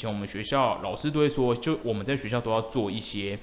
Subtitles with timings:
[0.00, 3.38] 以前我们学校老师都会说，就我们在学校都要做一些。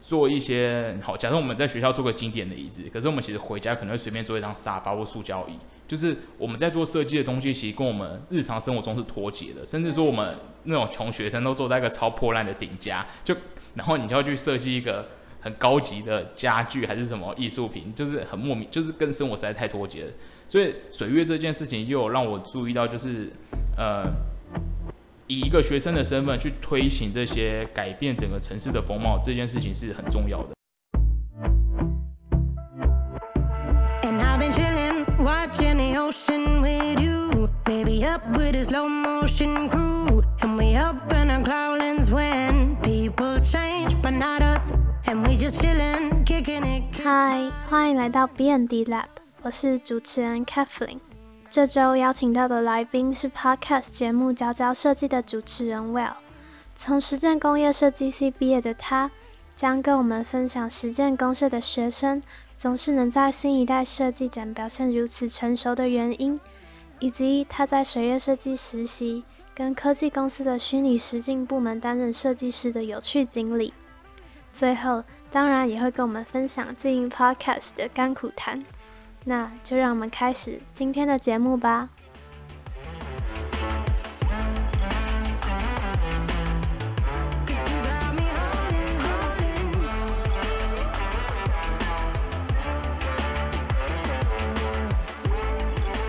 [0.00, 5.58] 做一些好，假设我们在学校做个经典的椅子，可是我们其实回家可能会随便做一张沙发或塑胶椅，
[5.88, 13.34] 就是我们在做设计的东西，其实跟我们日常生活中是脱节的，甚至说我们那种穷学生都坐在一个超破烂的顶家，就
[13.74, 15.08] 然后你就要去设计一个
[15.40, 20.12] 很高级的家具还是什么艺术品，就是很莫名，就是跟生活实在太脱节了。
[20.46, 23.32] 所以水月这件事情又让我注意到，就是
[23.76, 24.04] 呃。
[25.28, 30.54] 以一个学生的身份去推行这些改变整个城市的风貌，这件事情是很重要的。
[47.02, 49.06] 嗨，欢迎来到 B&D Lab，
[49.42, 50.98] 我是主持人 Kathleen。
[51.48, 56.14] 这周邀请到的来宾是 Podcast 节目《佼佼设计》的主持人 Well。
[56.74, 59.10] 从实践工业设计系毕业的他，
[59.54, 62.22] 将跟我们分享实践公社的学生
[62.54, 66.38] 总是能在新一代设计展表现如此成熟的原因，
[66.98, 73.72] 以及他在水月设计实习，跟科技公司的虚拟实境部门担任设计师的有趣经历。
[74.52, 78.62] 最后，当然也会跟我们分享经营 Podcast 的甘苦谈。
[79.28, 81.88] 那就让我们开始今天的节目吧。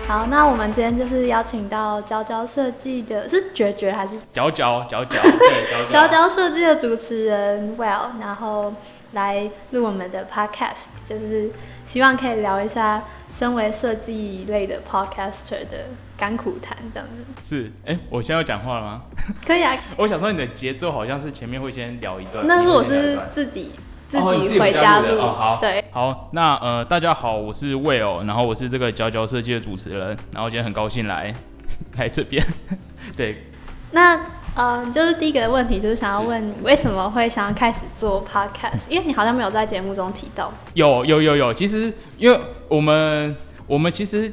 [0.08, 5.20] 好，那我们今天就是邀请到娇娇设计的，是绝绝还是娇娇娇娇？
[5.20, 8.72] 对，娇娇设计的主持人 Well，然后
[9.12, 11.50] 来录我们的 Podcast，就是。
[11.88, 15.86] 希望可以聊一下身为设计类的 podcaster 的
[16.18, 17.24] 甘苦谈，这样子。
[17.42, 19.02] 是，哎，我现在要讲话了吗？
[19.46, 19.74] 可以啊。
[19.96, 22.46] 我想说你的节奏好像是前面会先聊一段。
[22.46, 23.72] 那是我是自己
[24.08, 25.20] 自己回家录。
[25.20, 25.58] 哦，好。
[25.60, 25.84] 对。
[25.92, 31.32] 好，那呃，大家好，我是 Will，然后我是这个佼佼设计的主持人，然后今天很高兴来
[31.96, 32.44] 来这边。
[33.14, 33.44] 对。
[33.92, 34.20] 那。
[34.60, 38.88] 嗯，就是第一个问题，就是想要问你为什么会想要开始做 podcast？
[38.90, 40.52] 因为你好像没有在节目中提到。
[40.74, 42.36] 有有有有，其实因为
[42.66, 43.36] 我们
[43.68, 44.32] 我们其实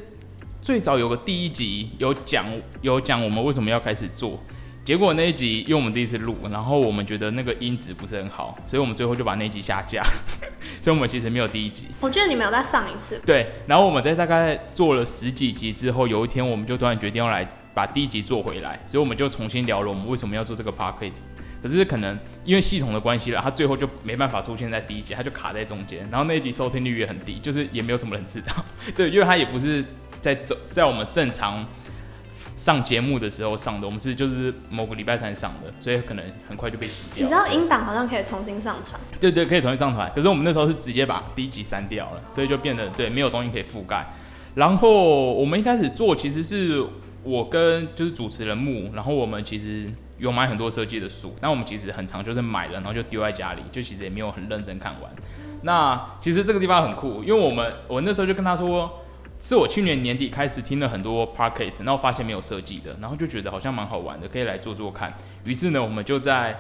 [0.63, 2.43] 最早有个第一集有讲
[2.81, 4.39] 有讲我们为什么要开始做，
[4.85, 10.03] 结果那一集因为我们第一次录，然后我们觉得那个音质不是很好，所以我们最后就把那集下架，
[10.79, 11.87] 所以我们其实没有第一集。
[11.99, 13.19] 我记得你们有在上一次。
[13.25, 17.45] 对，然后我们在大概做了十几集之后，有一天我们就突然决定要来。
[17.75, 21.23] 把第一集做回来，所以我们就重新聊了我们为什么要做这个 podcast。
[21.61, 25.99] 可是可能因为系统的关系了，它最后就没办法出现在第一集，它就卡在中间。
[26.09, 28.53] 然后那一集收听率也很低，就是也没有什么人知道。
[28.95, 29.83] 对，因为它也不是
[30.21, 31.67] 在走在我们正常
[32.55, 37.23] 上节目的时候上的，我们是就是某个礼拜才上的，所以可能很快就被洗掉。
[37.23, 38.99] 你知道音档好像可以重新上传？
[39.19, 40.11] 对对，可以重新上传。
[40.15, 44.05] 可是我们那时候是直接把第一集删掉了，所以就变得对没有东西可以覆盖。
[44.53, 46.85] 然后我们一开始做其实是。
[47.27, 55.11] 我跟就是主持人木，然后我们其实有买很多设计的书，但我们其实很长就是买了，然后就丢在家里，就其实也没有很认真看完。
[55.63, 59.01] 那其实这个地方很酷，因为我们我那时候就跟他说，
[59.39, 65.13] 是我去年年底开始听了很多 podcast，然后发现没有设计的，然后就觉得好像蛮好玩的，可以来做做看。
[65.43, 66.57] 于是呢，我们就在。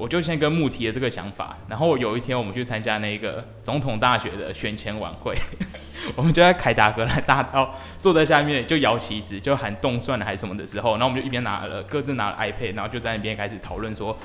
[0.00, 5.34] 我就先跟木提了这个想法，然后有一天我们去参加那个总统大学的选前晚会，
[6.14, 14.16] 我们就在凯达格兰大道坐在下面就摇旗子，就喊动算了还是什么的时候，然后我们就一边拿了各自拿了 iPad，然后就在那边开始讨论说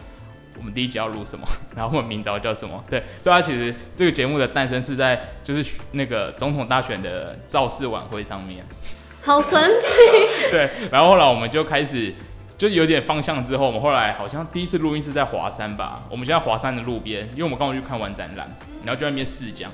[0.58, 2.84] 我们第一集要录什么， 然后我们名字要叫什么。
[2.90, 8.66] 对，所以它其实这个节目的诞生是在就是那个总统大选的造势晚会上面，
[9.22, 9.90] 好神奇。
[10.52, 12.14] 对，然后后来我们就开始。
[12.56, 16.02] 就有点方向之后，我们后来好像第一次录音是在华山吧。
[16.10, 18.50] 我们现在华山的路边，因为我们刚好去看完展览，
[18.86, 19.70] 然后就在那边试讲，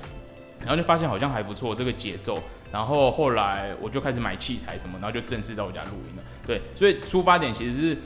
[0.61, 2.41] 然后就发现好像还不错这个节奏。
[2.71, 6.23] 然后后来我就开始买器材什么，然后就正式在我家录音了。
[6.47, 7.97] 对，所以出发点其实是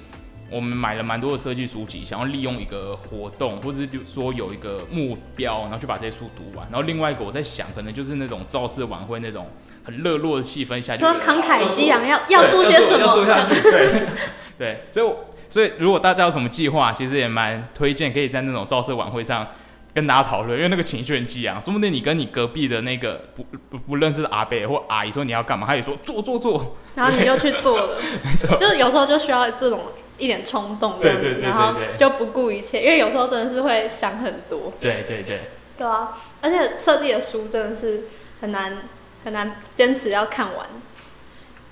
[0.54, 6.68] 我们买了蛮多的设计书籍，想要利用一个活动，或者是说有一个目标，然后去把这些书读完。
[6.72, 9.48] 然后另外一个我在想，可能就是那种造势晚会那种
[9.84, 14.08] 很热络的气氛下，说慷慨激昂要要做些什么，要做下去，对。
[14.56, 15.12] 对，所以
[15.50, 19.48] 所以如果大家有什么计划，其实也蛮推荐可以在那种造势晚会上
[19.96, 29.82] 跟大家讨论，因为那个情绪很激昂，说不定你跟你隔壁的那个不不不认识的阿伯或阿姨说你要干嘛，他也说做做做，然后你就去做了， 没错，就是有时候就需要这种
[30.18, 35.42] 一点冲动，这样子，然后就不顾一切，因为有时候真的是会想很多，对对对，
[35.78, 38.04] 对啊，而且设计的书真的是
[38.42, 38.84] 很难
[39.24, 40.68] 很难坚持要看完。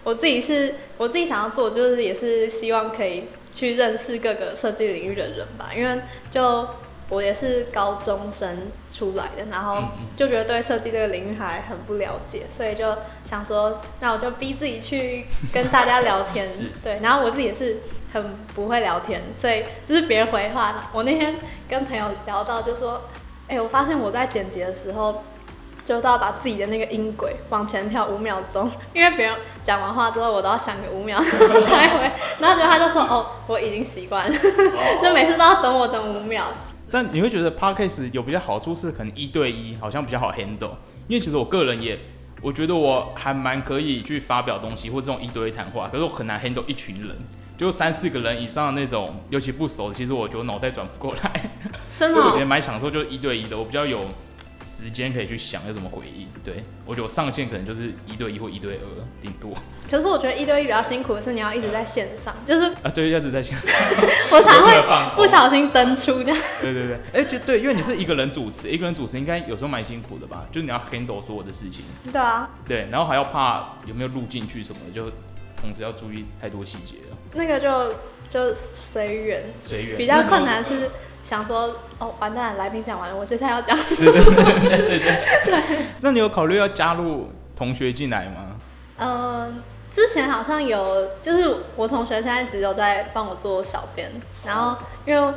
[0.04, 6.02] 我自己是，我自己想要做，就是也是希望可以去认识各个设计领域的人吧，因为
[6.32, 6.68] 就
[7.10, 9.84] 我也是高中生出来的，然后
[10.18, 16.50] 就觉得对设计这个领域还很不了解，所以就想说，那我就逼自己去跟大家聊天，
[16.82, 21.36] 对，然后我自己也是很不会聊天，所以就是别人回话，我那天
[21.69, 23.02] 跟朋友聊到就说，
[23.48, 25.24] 哎，我发现我在剪辑的时候。
[25.84, 32.12] 就都要把自己的那个音轨往前跳五秒钟，因为别人讲完话之后，我都要想个五秒才回。
[32.40, 34.38] 然后就他就说：“哦，我已经习惯了，
[35.02, 36.46] 就每次都要等我等五秒。”
[36.92, 40.69] 但你会觉得 podcast 有比较好处是可能一对一好像比较好 handle，
[41.07, 41.98] 因为其实我个人也
[42.42, 47.16] 我觉得我还蛮可以去发表东西或这种一对一谈话，可是我很难 handle 一群人，
[47.58, 51.52] 就三四个人以上的那种，尤其不熟，其实我觉得脑袋转不过来。
[52.00, 54.04] 真的，所以我觉得蛮享受就是一对一的，我比较有。
[54.66, 59.52] 时间可以去想要怎么回应，对我觉得我上线可能就是一对一或一对二顶多。
[59.90, 63.72] 可是我觉得一对一比较辛苦的是你要一直在线上， 就是啊对，一直在线上，
[64.31, 64.81] 我常会
[65.16, 66.38] 不小心登出这样。
[66.62, 70.46] 对对对，哎就对，因为你是一个人主持，一个人主持应该有时候蛮辛苦的吧？
[70.52, 71.84] 就是你要 handle 所有的事情。
[72.12, 72.50] 对啊。
[72.68, 75.12] 对，然后还要怕有没有录进去什么，就
[75.60, 77.18] 同时要注意太多细节了。
[77.34, 77.94] 那个就
[78.30, 79.98] 就随缘，随缘。
[79.98, 80.90] 比较困难是。
[81.23, 83.77] 想说哦，完蛋，来宾讲完了，我接下来要讲。
[83.77, 85.77] 对对对对。
[86.01, 88.47] 那你有考虑要加入同学进来吗？
[88.97, 90.83] 嗯，之前好像有，
[91.21, 94.12] 就是我同学现在只有在帮我做小编，
[94.45, 94.75] 然后
[95.06, 95.33] 因为，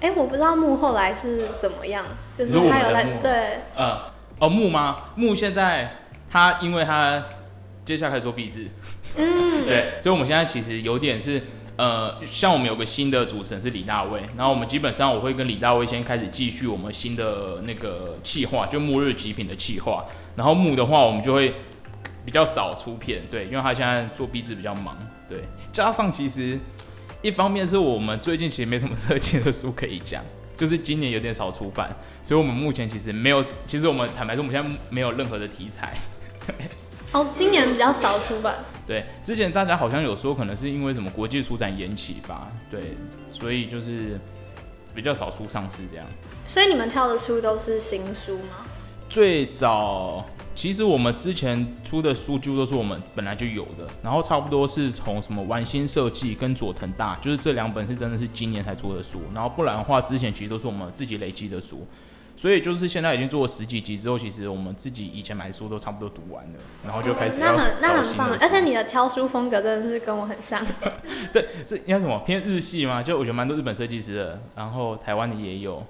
[0.00, 2.04] 哎，我不知道木后来是怎么样，
[2.34, 3.98] 就是他有在对，嗯，
[4.38, 4.96] 哦木吗？
[5.14, 5.96] 木现在
[6.30, 7.22] 他因为他
[7.84, 8.66] 接下来开始做壁纸，
[9.16, 11.40] 嗯， 对，所以我们现在其实有点是。
[11.76, 20.04] 呃，像我们有个新的主持人是李大卫，然后我们基本上我会跟李大卫先开始继续我们新的那个企划，就末日极品的企划。
[20.34, 21.52] 然后木的话，我们就会
[22.24, 24.96] 比较少出片，对，因为他现在做壁纸比较忙，
[25.28, 25.40] 对。
[25.70, 26.58] 加上其实
[27.20, 30.22] 一方面是我们最近其实没什么设计的书可以讲，
[30.56, 31.94] 就是今年有点少出版，
[32.24, 35.94] 所以我们目前其实没有，其实我们坦白说，我们现在没有任何的题材。
[37.16, 38.56] 哦，今年比较少出版。
[38.86, 42.52] 对，之前大家好像有说，可能是因为什么国际书展延期吧？
[42.70, 42.94] 对，
[43.32, 44.20] 所以就是
[44.94, 46.06] 比较少书上市这样。
[46.46, 48.66] 所以你们挑的书都是新书吗？
[49.08, 61.86] 最早其实我们之前出的书几乎都是我们本来就有的，然后差不多是从什么玩心设计跟佐藤大，就是这两本是真的是今年才出的书，然后不然的话，之前其实都是我们自己累积的书。
[62.36, 70.64] 所以就是现在已经做了十几集之后，其实我们自己以前买的书都差不多读完了，然后就开始那很那很棒，而且你的挑书风格真的是跟我很像。
[71.32, 73.02] 对，是应该什么偏日系吗？
[73.02, 75.84] 就我觉得蛮多日本设计师的，然后台湾的也有。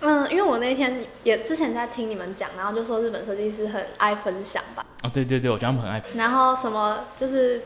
[0.00, 4.86] 嗯，因为我那天也之前在听你们讲，然后就说日本设计师很爱分享吧。
[5.02, 6.00] 哦，对对对，我觉得他们很爱。
[6.14, 7.60] 然后什么就是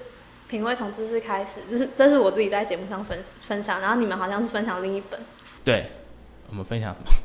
[0.48, 5.20] 品味从知识开始，这是这是我自己在节目上分分享，然后你们好像是分享另一本。
[5.62, 5.90] 对，
[6.48, 7.16] 我们分享什么？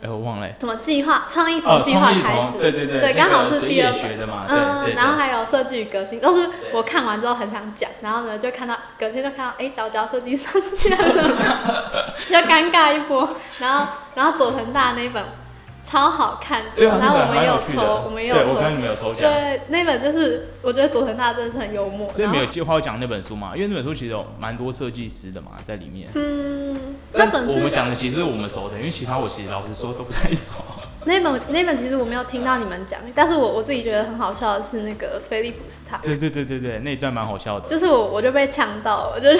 [0.00, 0.48] 哎，我忘了。
[0.60, 1.24] 什么计划？
[1.26, 2.58] 创意从计划开始。
[2.58, 3.00] 对对对。
[3.00, 4.44] 对，刚好是第二学的嘛。
[4.48, 11.34] 嗯，然后还有设计与革新，都是我看完之后很想讲，然后呢就看到隔天就看到，哎，角角设计上线了，
[12.30, 13.28] 就尴尬一波。
[13.58, 15.24] 然后，然后佐藤大那本。
[15.88, 19.22] 超好看，然后我们也有抽，我们也有抽，我看你们有抽奖。
[19.22, 22.12] 对，那本就是我觉得佐藤大真的是很幽默。
[22.12, 23.56] 所以没有计划讲那本书嘛？
[23.56, 26.10] 因为那本书其实有蛮多设计师的嘛在里面。
[26.14, 30.52] 嗯，那本我们讲的其实我们熟的，因为其他我其实老实说都不太熟。
[31.08, 35.96] 那本那本其实我没有听到你们讲，但是我我自己觉得很好笑的是那个菲利普斯塔。
[36.02, 37.66] 对对对对对，那一段蛮好笑的。
[37.66, 39.28] 就是我我就被呛到，我就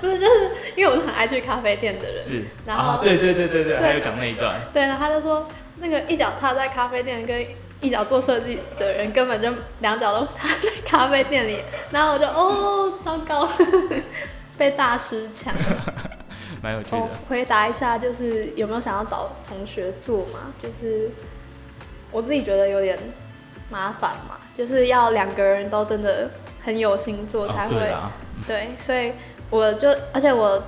[0.00, 2.20] 不是就是因为我是很爱去咖啡店的人。
[2.20, 2.42] 是。
[2.66, 4.60] 然后对对对对对，还有讲那一段。
[4.74, 5.46] 对，他就说
[5.78, 7.46] 那个一脚踏在咖啡店跟
[7.80, 11.60] 一脚做设计的人根本就两脚都踏在咖啡店里，
[11.92, 13.48] 然后我就哦糟糕，
[14.58, 15.54] 被大师抢。
[16.62, 17.08] 蛮有趣的。
[17.28, 20.54] 回答一下，就是有没有想要找同学做嘛？
[20.62, 21.10] 就是
[22.10, 22.98] 我自己觉得有点
[23.68, 26.30] 麻烦嘛，就是要两个人都真的
[26.62, 27.92] 很有心做才会。
[28.46, 29.12] 对，所以
[29.50, 30.62] 我就，而且我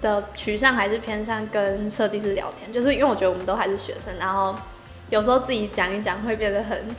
[0.00, 4.54] 的取向还是偏向跟设计师聊天，就是因为我觉得我们都还是学生，然后
[5.08, 6.96] 有时候自己讲一讲会变得很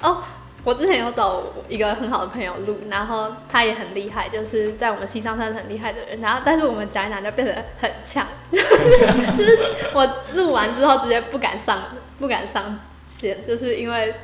[0.00, 0.22] 哦。
[0.64, 6.20] 我之前有找一个很好的朋友录，然后他也很厉害，就是在我们西上算是很厉害的人。
[6.20, 9.58] 然后，但是我们讲一讲就变得很呛，就是就是
[9.92, 11.78] 我录完之后直接不敢上，
[12.18, 14.14] 不敢上线，就是因为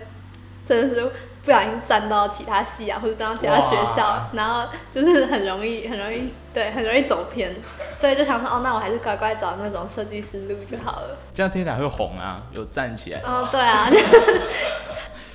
[0.64, 1.12] 真的是
[1.44, 7.54] 不小心站到其他系啊，或者站到其他学校，然后就是很容易很容易对，很容易走偏，
[7.96, 11.18] 所以就想说哦，那我还是乖乖找那种设计师录就好了。
[11.34, 13.20] 这样听起来会红啊，有站起来。
[13.20, 13.90] 哦，对啊。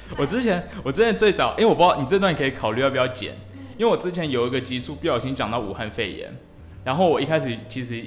[0.18, 3.34] 我之前，我之前最早，因为我不知道你这段可以考虑要不要剪，
[3.78, 6.32] 因为我之前有一个集数不小心讲到武汉肺炎，
[6.84, 8.04] 然后我一开始其实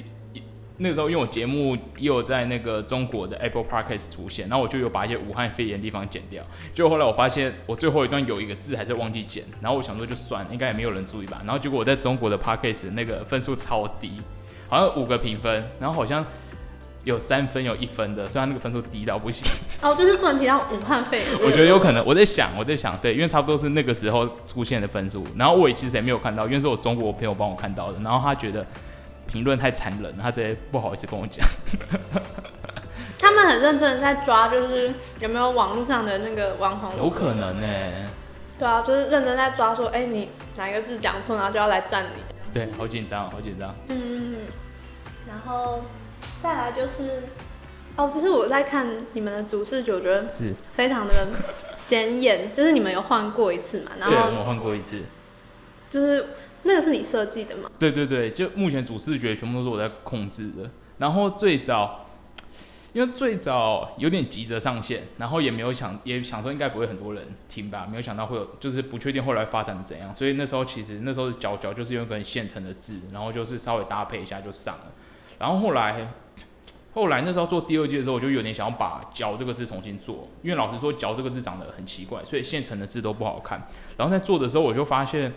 [0.77, 6.43] 那个时候因为我节目也有在那个中国的 Apple Podcast 出现，然后我就有把一些武汉肺炎地方剪掉。
[6.73, 11.43] 结果后来我发现我最后一段有一个字还是忘记剪，然后我想说就算，应该也没有人注意吧。
[11.45, 14.13] 然后结果我在中国的 Podcast 那个分数超低，
[14.69, 16.25] 好像五个评分，然后好像。
[17.09, 19.51] 有三分有一分的，虽然那个分数低到不行。
[19.81, 21.29] 哦，就是不能提到武汉肺炎。
[21.43, 25.27] 我觉得有可能，我在想，我在想，对，因为差不多是那个时候出现的分数。
[25.35, 27.99] 然后我也其实也没有看到，因为是我中国朋友帮我看到的。
[28.01, 28.63] 然后他觉得
[29.27, 31.43] 评论太残忍，他直接不好意思跟我讲。
[33.19, 36.95] 他们很认真的在抓，就是有没有网络上的那个网红。
[36.99, 37.67] 有可能呢。
[38.59, 42.11] 对啊，就是认真在抓，说，哎，你哪一个字讲错，然后就要来占你。
[42.53, 43.75] 对，好紧张，好紧张。
[43.89, 44.41] 嗯，
[45.27, 45.83] 然后。
[46.41, 47.25] 再来就是，
[47.97, 51.13] 哦，就是我在看你们的主视觉，我觉得是非常的
[51.77, 52.51] 显眼。
[52.55, 53.91] 就是你们有换过一次嘛？
[53.99, 55.03] 然后我换过一次，
[55.91, 56.27] 就是
[56.63, 57.69] 那个是你设计的吗？
[57.77, 60.71] 对对对，就目前主视觉全部都是我在控制的。
[60.99, 62.07] 然后最早，
[62.93, 70.15] 因为最早有点急着上线，然后也没有想，也想说应该不会很多人听吧，没有想到会有，就是不确定后来发展怎样。
[70.15, 74.85] 所以那时候其实那时候脚脚就是用一个很现成的字，然后就是稍微搭配一下就上了。
[75.41, 76.09] 然后后来。
[76.99, 83.69] 后来那时候做第二季的时候，我就有点想要把“脚”这个字重新做，因为老实说，“脚”这个字长得很奇怪，所以现成的字都不好看。
[83.97, 85.33] 然后在做的时候，我就发现，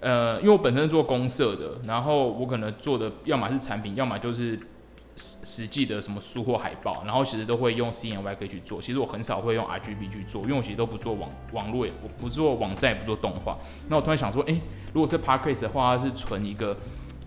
[0.00, 4.58] 呃，因为我本身做公社的，然后我可能做的要么是产品，要么就是
[5.16, 8.80] 实实际的什么书或海报，然后其实都会用 C N Y K 去做。
[8.80, 13.58] 其实我很少会用 R G B 去做，因为我其实都不做网网络，我不做网站，也不做动画。
[13.90, 14.58] 那我突然想说，哎，
[14.94, 16.74] 如果是 p a r k a s e 的话，它是存一个。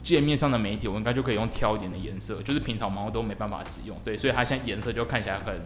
[0.06, 5.60] 界面上的媒体，我应该就可以用挑一点的颜色，就是平常猫都没办法使用，对，所以它现在颜色就看起来很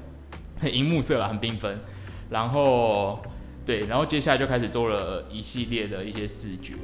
[0.61, 1.77] 很荧幕色了，很缤纷。
[2.29, 3.19] 然后，
[3.65, 6.75] 对，然后接下来就开始做了一系列的一些视觉。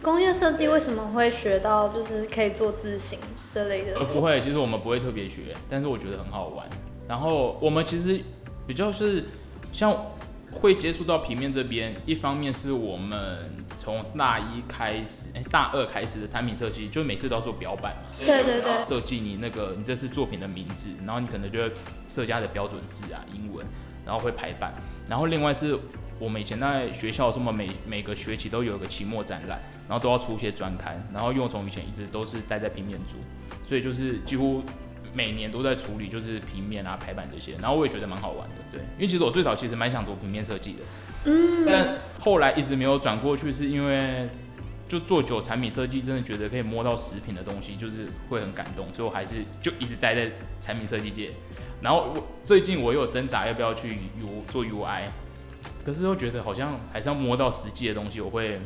[0.00, 3.18] 工业设计为什么会学到就是可以做字型
[3.50, 3.98] 这类的？
[3.98, 6.66] 呃，不会，其实我们不会特别学，但是我觉得很好玩。
[7.06, 8.18] 然后我们其实
[8.66, 9.24] 比较是
[9.70, 9.94] 像。
[10.52, 13.38] 会接触到平面这边，一方面是我们
[13.76, 21.72] 从大一开始，哎，大二开始的产品设计，就每次都要做表板嘛，对对对，设计你那个你这次作品的名字，然后你可能就会
[22.08, 23.64] 设加的标准字啊，英文，
[24.04, 24.72] 然后会排版，
[25.08, 25.78] 然后另外是
[26.18, 33.16] 我们以前在学校什么每每个学期都有一个期末展览，然后都要出一些专刊，然后因为我从以前一直都是待在平面组，
[33.64, 34.62] 所以就是几乎。
[35.12, 40.80] 每年都在处理，就是平面啊、排版这些，然后我也觉得蛮好玩的，对，因为其实我最早其实蛮想做平面设计的，
[41.24, 44.28] 嗯，但后来一直没有转过去，是因为
[44.86, 51.30] 就做久产品设计，真的觉得可以摸到食品的东西，就是会很感动，所以我还是就一直待在产品设计界。
[51.80, 55.04] 然后我最近我有挣扎要不要去 U 做 UI，
[55.84, 58.60] 可是又觉得好像还是要摸到实际的东西，我会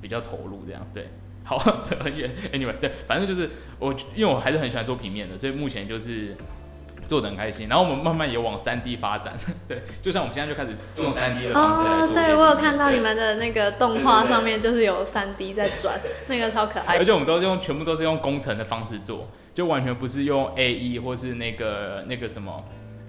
[0.00, 1.08] 比较投入这样，对。
[1.44, 2.30] 好， 扯很远。
[2.52, 6.34] Anyway，对，反正就是我，因为我还是很喜欢做平面的，所以目前就是
[7.06, 7.68] 做的很开心。
[7.68, 9.34] 然后我们慢慢也往三 D 发展，
[9.68, 12.14] 对，就像我们现在就开始用三 D 的方式来做。
[12.14, 16.96] 对我有看到你们的那个动画上面就是有三 D 在转，那个超可爱。
[16.98, 22.64] 而且我们都用全部都是用工程的方式做，就完全不是用 AE 或是那个那个什么。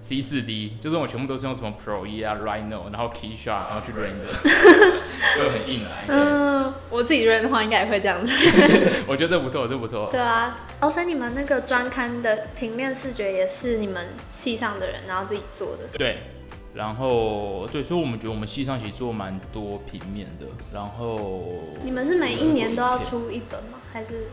[0.06, 4.30] C 四 D 就是我全部都是用什么 Pro E 啊，Rhino，然后 Keysharp，然后去 render，
[5.36, 6.04] 就很硬 来。
[6.06, 8.32] 嗯，我自己 render 的话应该也会这样子。
[9.08, 10.08] 我觉得这不错，这不错。
[10.12, 15.88] 对啊，哦，所以你们那个专刊的平面视觉也是你们系上的人然后自己做的。
[15.98, 16.20] 对，
[16.72, 20.46] 然后对，所以我们觉得我们系上其实做蛮多平面的。
[20.72, 21.42] 然后
[21.82, 23.80] 你们是每一年都要出一本吗？
[23.92, 24.28] 还是？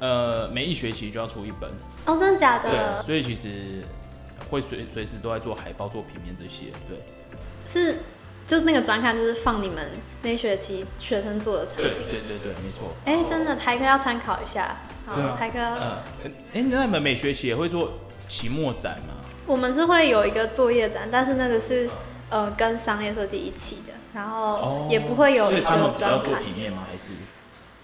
[0.00, 1.70] 呃，每一学期就要出一本。
[2.04, 2.68] 哦，真的假的？
[2.68, 3.80] 对，所以其实。
[4.50, 6.98] 会随随时都在做海报、做平面这些，对，
[7.66, 7.98] 是，
[8.46, 9.90] 就那个专刊就是放你们
[10.22, 12.92] 那学期学生做的产品，对对对，没错。
[13.04, 17.94] 哎，真的台科要参考一下，好，台科，嗯，哎，那你们每学期也会做
[18.28, 19.14] 期末展吗？
[19.46, 21.88] 我们是会有一个作业展，但是那个是
[22.28, 26.42] 呃跟商业设计一起的，然后也不会有一个专刊。
[26.44, 26.84] 平面吗？
[26.86, 27.10] 还是？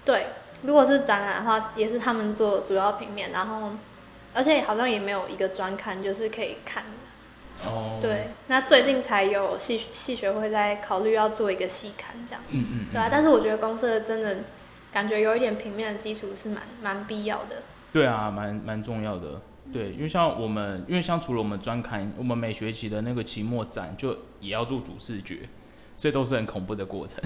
[0.04, 0.26] 对，
[0.62, 3.70] 如果是展览的话，也是他们做主要平面，然后。
[4.32, 7.68] 而且好像也没有一个专刊，就是可以看的。
[7.68, 7.98] 哦。
[8.00, 12.42] 对，那最近才有系系学会在考虑要做一个系刊这样。
[12.50, 12.86] 嗯嗯。
[12.92, 14.38] 对啊，但是我觉得公司真的
[14.92, 17.62] 感觉有一点平面的基础是蛮蛮必要的。
[17.92, 19.42] 对啊，蛮蛮重要的。
[19.72, 25.48] 对，因为像我们，因为像除了我们专刊，我们每学期的那个期末展就也要做主视觉，
[25.96, 27.20] 所以都是很恐怖的过程。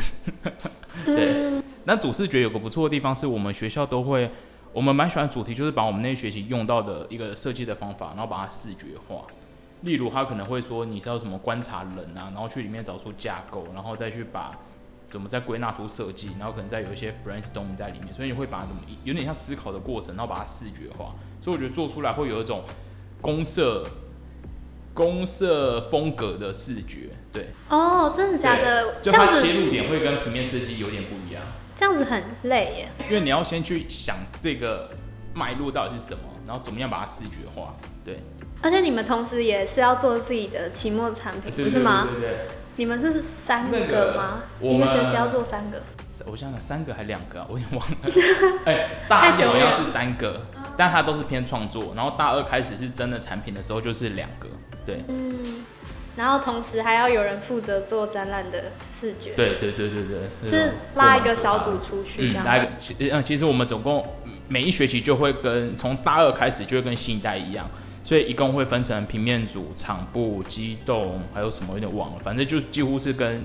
[1.05, 1.63] 对。
[1.85, 4.31] 那主视觉有个不错的地方，是我们学校都会。
[4.75, 9.25] 我们蛮喜欢主题，就是把我们那学期用到的一个设计的方法，然后把它视觉化。
[9.83, 14.51] 例如，他可能会说你是要什么观察人啊，然后去里面找出架构，然后再去把
[15.07, 22.65] 怎么再归纳出设计，然后可能再有一些 brainstorm 在里面，所以你会把它怎么有点像思考的过程，然后把它视觉化，所以我觉得做出来会有一种
[23.21, 23.87] 公社
[24.93, 29.03] 公社风格的视觉，对，哦，真的假的？
[29.03, 34.91] 就它切入点会跟平面设计有点不一样，这样子很累耶，因为你要先去想这个
[35.35, 38.21] 脉络到底是什么，然后怎么样把它视觉化，对。
[38.63, 42.09] 而且你们同时也是要做自己的期末产品，不是吗？
[42.11, 42.39] 对对对。
[42.77, 44.43] 你们是三个吗？
[44.61, 45.81] 一个学期要做三个。
[46.27, 47.97] 我想想，三个还两个，我有点忘了。
[48.67, 50.45] 哎，大一好像是三个，
[50.77, 51.93] 但它都是偏创作。
[51.95, 54.49] 然后大二开始是真的产品的时候，就是两个。
[54.85, 55.05] 对。
[55.09, 55.37] 嗯。
[56.17, 59.33] 然后同时还要有人负责做展览的视觉。
[59.35, 60.49] 对对对对对。
[60.49, 62.33] 是拉一个小组出去。
[62.33, 62.69] 嗯，拉一个。
[63.11, 64.07] 嗯，其实我们总共
[64.49, 67.69] 每一学期就会跟从大二开始就会跟新一代一样。
[68.07, 73.43] 所以一共会分成平面组、场部、机动，还有什么有点忘了，反正就几乎是跟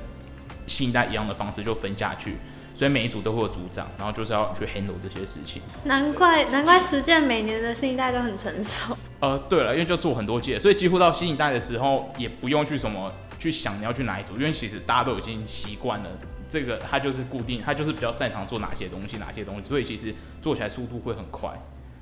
[0.68, 2.36] 新一代一样的方式就分下去。
[2.74, 5.62] 所以每一组都会有组长，然后就是要去 handle 这些事情。
[5.84, 8.96] 难怪难怪实践每年的新一代都很成熟。
[9.20, 16.10] 呃，对了，因为就做很多届，所以几乎到新一代的时候也不用去什么去想你要去哪一组，因为其实大家都已经习惯了
[16.48, 21.52] 这个，他就是固定，他就是比较擅长做哪些东西，哪些东西，所以其实做起来速度会很快，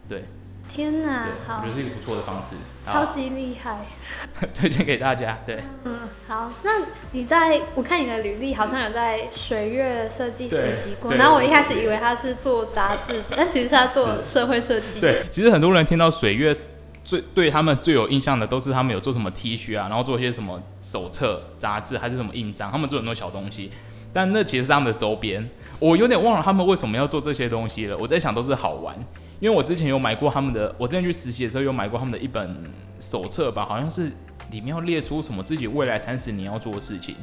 [0.07, 0.23] 对。
[0.67, 3.85] 天哪，好，我觉得是一个不错的方式，超级厉害，
[4.53, 5.39] 推荐给大家。
[5.45, 6.71] 对，嗯，好，那
[7.11, 14.99] 你在我看你的履历好像有在水月设计实习过，然后我一开始以为他是做杂志，但其实是他做社会设计。
[14.99, 16.55] 对，其实很多人听到水月
[17.03, 23.71] 最对他们最有印象的都是他们有做什么 T 恤啊，然后做一些什么手册、杂志还是什么印章，他们做很多小东西，
[24.13, 25.49] 但那其实是他们的周边。
[25.79, 28.95] 我有点忘了他们为什么要做这些东西了，我在想都是好玩。
[29.39, 32.55] 因为我之前有买过他们的，我之前去实习的时候有买过他们的一本
[32.99, 34.11] 手册吧，好像是
[34.49, 37.15] 里面要列出什么自己未来三十年要做的事情。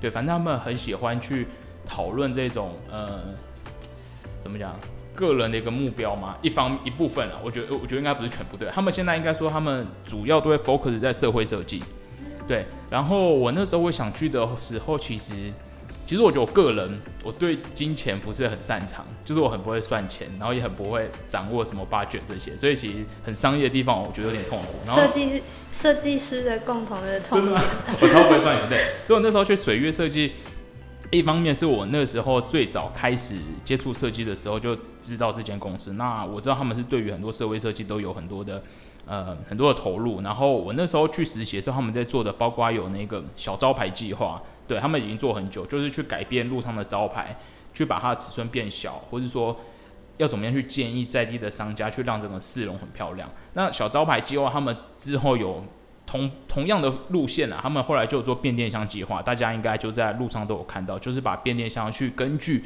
[0.00, 1.46] 对，反正他们很喜欢去
[1.86, 3.22] 讨论这种呃，
[4.42, 4.78] 怎么讲，
[5.14, 6.36] 个人的一个目标嘛。
[6.42, 8.68] 一方一部分啊，我觉得我觉得应该不是全部对。
[8.70, 11.82] 他们现在应该说他们主要都会 focus 在社会设计。
[12.46, 15.52] 对，然后我那时候会想去的时候，其实。
[16.06, 24.68] 其实我觉得我个人，我对金钱不是很擅长，就是我很不会算钱，然后也很不会掌握什么 budget 这些，所以其实很商业的地方，我觉得有点痛苦。
[24.84, 27.52] 设计设计师的共同的痛苦。
[28.02, 28.78] 我超不会算钱，对。
[29.06, 30.32] 所以我那时候去水月设计，
[31.10, 38.62] 一方面是我那时候最早开始接触设计的时候就知道这间公司，那我知道他们是对于很多社会设计都有很多的
[39.06, 40.20] 呃很多的投入。
[40.22, 44.42] 然后我那时候去实习的时候，他们在做的包括有那个小招牌计划。
[44.66, 47.36] 对他们已经做很久，就是去改变路上的招牌，
[47.74, 49.54] 去把它的尺寸变小，或者说
[50.16, 53.28] 要怎么样去建议在地的商家去让整个市容很漂亮。
[53.52, 55.62] 那小招牌计划，他们之后有
[56.06, 62.64] 同同样的路线啊，他们后来就做变电箱计划，大家应该就在路上都有看到，就是把变电箱去根据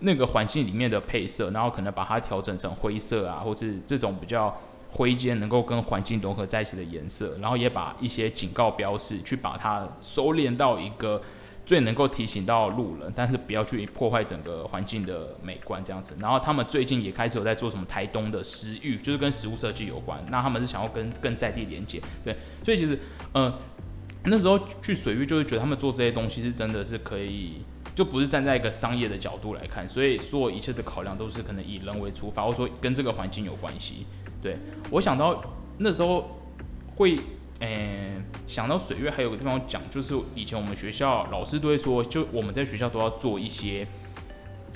[0.00, 4.54] 那个环境里面的配色，然后可能把它调整成灰色啊，或是这种比较。
[4.90, 11.20] 灰间能够跟环境融合在一起的颜色，然后也把一些警告标识去把它收敛到一个
[11.66, 16.16] 最能够提醒到路人，但是不要去破坏整个环境的美观这样子。
[16.18, 20.18] 然后他们最近也开始有在做什么台东的食域，就是跟食物设计有关。
[20.30, 22.34] 那他们是想要跟更在地连接，对。
[22.64, 22.98] 所以其实，
[23.34, 23.52] 嗯，
[24.24, 27.62] 那时候去水域就是觉得他们做这些东西是真的是可以，
[27.94, 34.06] 就不是站在一个商业的角度来看，所以所有一切的考量都是可能以人为出发，或者说跟这个环境有关系。
[34.42, 34.56] 对，
[34.90, 35.42] 我想到
[35.78, 36.40] 那时候
[36.96, 37.18] 会，
[37.60, 43.86] 诶，想到水月还有个地方讲，就是以前我们学校老师都会说，就我们在学校都要做一些，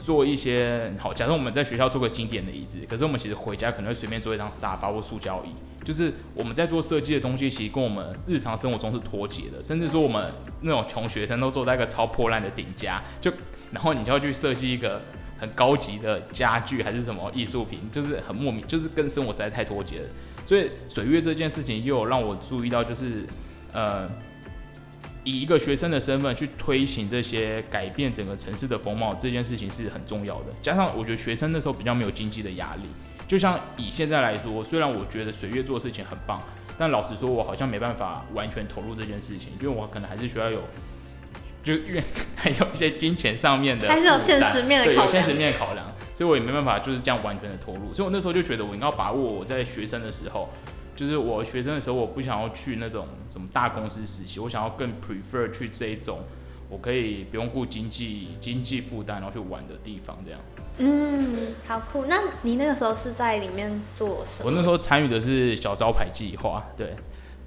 [0.04, 1.12] 做一些好。
[1.14, 9.62] 假设我们在学校做个经典的椅子，可是我们其实回家可能会随便做一张沙发或塑胶椅，就是我们在做设计的东西，其实跟我们日常生活中是脱节的。
[9.62, 13.32] 甚至说我们那种穷学生都坐在一个超破烂的顶家，就
[13.70, 15.00] 然后你就要去设计一个。
[15.42, 20.08] 很高级的家具还是什么艺术品，就是很莫名，就是跟生活实在太脱节了。
[20.44, 23.26] 所以水月这件事情又让我注意到，就是
[23.72, 24.08] 呃，
[25.24, 30.46] 以一个学生的身份去推行这些改变整个城市的风貌这件事情是很重要的。
[30.60, 32.82] 加上我觉得学生那时候比较没有经济的压力，
[33.28, 36.42] 就像以现在来说，虽然我觉得水月做事情很棒，
[36.76, 40.60] 但老实说，我好像没办法完全投入这件事情，因为我可能还是需要有。
[41.62, 42.02] 就因为
[42.34, 47.94] 还有一些金钱上面的，还是有现实面的考量，有现实面的考量，所以我也没办法就是这样完全的投入。
[47.94, 50.50] 所以我那时候就觉得，我应该把握我在学生的时候，
[50.96, 56.20] 就是我学生的时候，我不想要去那种什么大公司实习，我想要更 prefer 去这一种
[56.68, 60.40] 我可以不用顾经济经济负担，然后去玩的地方，这样。
[60.78, 62.06] 嗯，好酷。
[62.06, 64.50] 那你那个时候是在里面做什么？
[64.50, 66.94] 我那时候参与的是小招牌计划，对。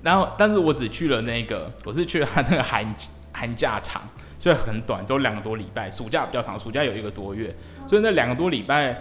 [0.01, 2.95] 然后，但是我只去了那个，我是去了他那个寒。
[3.37, 4.01] 寒假场，
[4.39, 5.91] 所以很短，只有两个多礼拜。
[5.91, 7.53] 暑假比较长，暑假有一个多月，
[7.85, 8.97] 所以那两个多礼拜，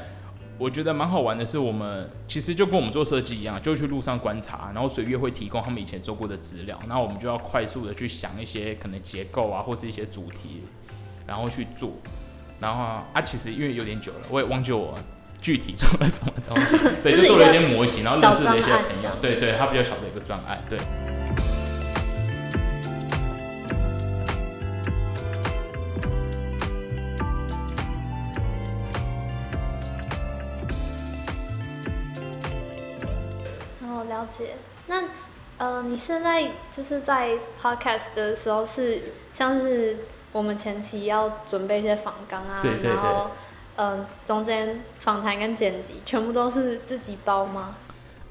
[0.59, 1.45] 我觉得蛮好玩的。
[1.45, 10.62] 是我们其实就跟我们做设计一样，就去路上观察，然后水月会提供他们以前做过的资料，然后我们就要快速的去想一些可能结构啊，或是一些主题，
[11.27, 11.93] 然后去做。
[12.61, 14.97] 然后啊，其实因为有点久了，我也忘记我
[15.43, 16.79] 具体做了什么东西。
[17.03, 19.11] 对，就做了一些模型，然后认识了一些朋友。
[19.21, 20.62] 对对，他比较小的一个专案。
[20.69, 20.79] 对。
[34.37, 34.57] 解，
[34.88, 35.05] 那
[35.59, 39.99] 呃，你现在就是在 podcast 的时候是像是
[40.33, 43.31] 我们前期要准备一些访纲啊，然后
[43.77, 47.77] 嗯，中间访谈跟剪辑全部都是自己包吗？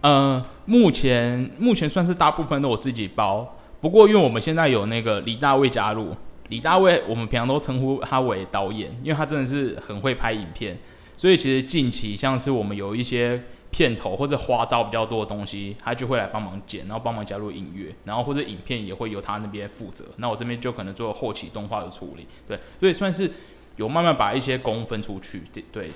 [0.01, 6.13] 呃，目前目前算是大部分都我自己包，不过因为我们现在有那个李大卫加入，
[6.49, 10.77] 李大卫我们平常都称呼他为导演，因为他真的是很会拍影片，
[11.15, 13.41] 所以其实近期像是我们有一些。
[13.73, 20.05] 片头或者花招比较多的东西，他就会来帮忙剪，然后帮忙加入音乐，然后或者影片也会由他那边负责。
[20.17, 23.31] 那我这边就可能做后期动画的处理，对，所以算是
[23.77, 25.89] 有慢慢把一些工分出去，对。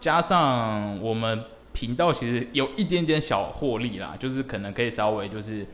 [0.00, 5.66] 加上我们频道其实有一点点小获利啦，就是可能可以稍微就是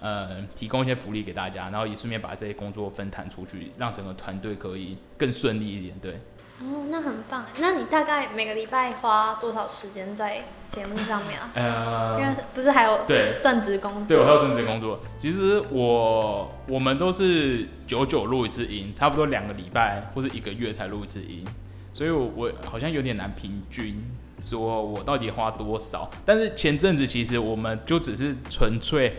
[0.00, 6.20] 呃提供一些福利给大家，然后也顺便把这些工作分摊出去，让整个团队可以更顺利一点，对。
[6.58, 7.44] 哦，那很棒。
[7.58, 11.50] 那你大概每个礼拜花多少时间在节目上面啊？
[11.54, 14.98] 呃，因为不是还有对正职工作，对我还有正职工作。
[15.18, 21.44] 其实我我们都是久久录一次音，差不多两个礼拜或者一个月才录一次音，
[21.92, 24.02] 所以我我好像有点难平均
[24.40, 26.10] 说我到底花多少。
[26.24, 29.14] 但是前阵子其实我们就只是纯粹。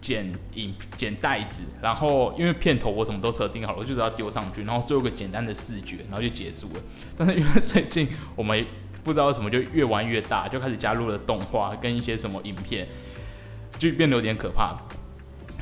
[0.00, 6.80] 剪影剪袋子，然后因为片头我什么都设定好了，我就只要丢上去，然后做一个简单的视觉，然后就结束了。
[7.16, 8.64] 但是因为最近我们
[9.04, 12.88] 不知道为什么就越玩越大，就开始加入了动画跟一些什么影片，
[13.78, 14.76] 就变得有点可怕。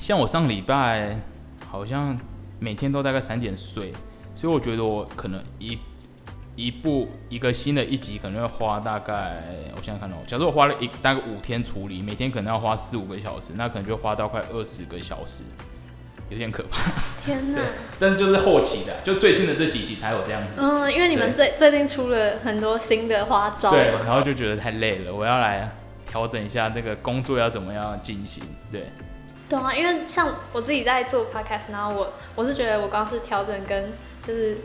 [0.01, 1.21] 像我上礼拜
[1.69, 2.19] 好像
[2.61, 3.91] 每天都大概三点睡，
[4.35, 5.79] 所以我觉得我可能一。
[6.59, 9.45] 一部一个新的一集可能会花大概，
[9.77, 15.45] 我现在看到，假如我花了一大概五天处理，每天可能要花四五个小时，那可能就花到快二十个小时，
[16.29, 16.91] 有点可怕。
[17.25, 17.61] 天哪！
[18.01, 20.59] 但是就是后期的，就最近的这几期才有这样子。
[20.61, 23.71] 嗯，因为你们最最近出了很多新的花招。
[23.71, 25.71] 对，然后就觉得太累了，我要来
[26.07, 28.43] 调整一下这个工作要怎么样进行。
[28.73, 28.91] 对。
[29.49, 33.93] 对啊，因为像我自己在做 podcast，然后我我是觉得我光是调整跟
[34.27, 34.59] 就是。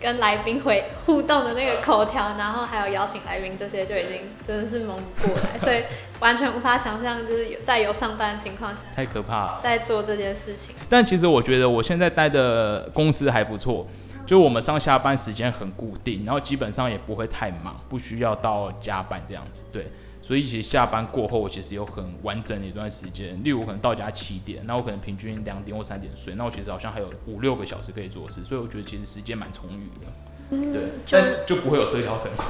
[0.00, 5.82] 跟来宾会互动的那个口条，然后还有邀请来宾这些，就已经真的是蒙不过来，所以
[6.20, 10.74] 完全无法想象，就是在有上班的情况下，太可怕了，在做这件事情。
[10.88, 13.86] 但其实我觉得我现在待的公司还不错，
[14.24, 19.86] 就我们上下班时间很固定，然后基本上也不会太忙，不需要到加班这样子，对。
[20.22, 23.42] 所以其实下班过后，我其实有很完整的一段时间。
[23.42, 28.44] 例如，我可能到家七点，那我可能平均两点或三点睡，那我其实好像还有五六个小时可以做事。
[28.44, 32.44] 所以我觉得其实时间蛮充裕的，对，但就不会有社交生活。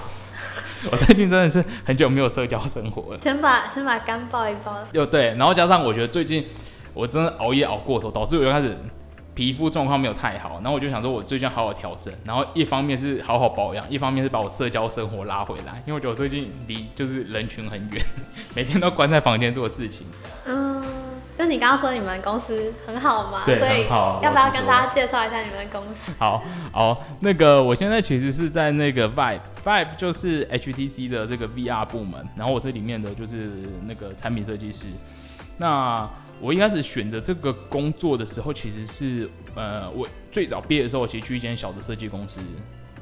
[0.91, 3.21] 我最近真的是很久没有社交生活了。
[3.21, 4.79] 先把先把肝爆一爆。
[4.93, 6.47] 又对，然后加上我觉得最近
[6.93, 8.77] 我真的熬夜熬过头，导致我又开始。
[9.35, 18.05] 皮肤状况没有太好，然后我就想说，我最近好好调整，然后一方面是好好保养，一方面是把我社交生活拉回来，因为我觉得我最近离就是人群很远，
[18.55, 20.07] 每天都关在房间做事情。
[20.45, 20.83] 嗯，
[21.39, 24.21] 就你刚刚说你们公司很好嘛，对，很好。
[24.23, 26.13] 要不要跟大家介绍一下你们公司？
[26.19, 33.51] 好，好，那个我现在其实是在那个 Vibe，Vibe 就是 HTC 的这个 VR 部门，然后我是里面的就是
[33.87, 34.87] 那个产品设计师。
[35.59, 36.09] 那
[36.41, 42.41] 我一开始选择这个工作的时候，其实是呃，我最早毕业的时候，我其实去一间小的设计公司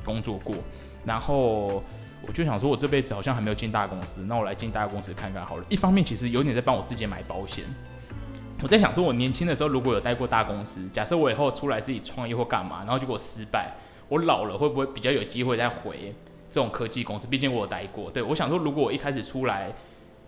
[0.05, 0.57] 工作过，
[1.05, 1.83] 然后
[2.27, 5.65] 我就想说，我这辈子好像还没有进大公司，那我来进大公司看看好了。
[5.69, 7.65] 一方面，其实有点在帮我自己买保险。
[8.61, 13.73] 我在想说，我年轻的时候如果有待过大公司，假设我以后出来自己创业或干嘛，然后结果失败，
[14.09, 16.13] 我老了会不会比较有机会再回
[16.51, 17.29] 这种科技公司？
[17.29, 18.11] 毕竟我有待过。
[18.11, 19.73] 对我想说，如果我一开始出来。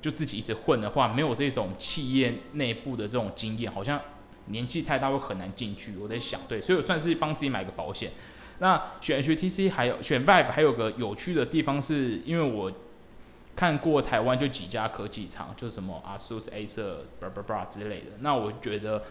[0.01, 4.01] 就自己一直混的话，没有这种企业内部的这种经验，好像
[4.47, 5.97] 年纪太大会很难进去。
[5.97, 8.13] 我在想，对，所以我算是帮自己买个保险。
[8.59, 12.73] 那选 HTC 还有选 Vibe 还有个有趣的地方，是因为我
[13.55, 18.13] 看过台湾就几家科技厂，就什么 ASUS、Acer、b r b r 之类的。
[18.21, 19.03] 那我觉得。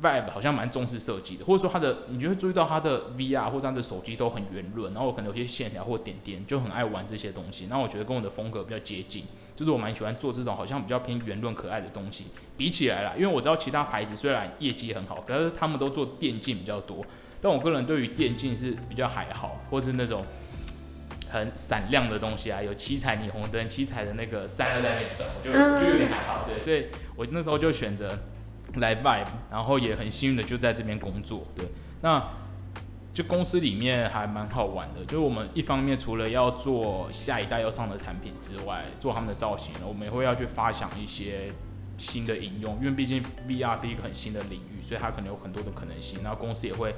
[0.00, 7.66] Vibe 好像蛮重视设计的，或者说它的，你就会注意到它的 VR 或者它的手机都很圆润，然后可能有些线条或点点，就很爱玩这些东西。
[7.68, 12.26] 那我觉得跟我的风格比较接近，就是我蛮喜欢做这种好像比较偏圆润可爱的东西。
[12.56, 17.04] 比起来啦，因为我知道其他牌子虽然业绩很好，可是他们都做电竞比较多，
[17.40, 20.24] 但我个人对于电竞是比较还好，或是那种
[21.30, 26.46] 很闪亮的东西啊，有七彩霓虹灯、七彩的那个三在那边走，就就有点还好。
[26.46, 26.86] 对，所以
[27.16, 28.18] 我那时候就选择
[28.76, 31.46] 来 Vibe，然后也很幸运的就在这边工作。
[31.56, 31.66] 对，
[32.02, 32.22] 那。
[33.12, 41.50] 就公司里面还蛮好玩的，就是我们一方面除了要做下一代要上的产品之外，做他们的造型，我们也会要去发想一些
[41.98, 46.22] 新的应用，因为毕竟 VR 是一个很新的领域，所以它可能有很多的可能性。
[46.22, 46.94] 然后公司也会，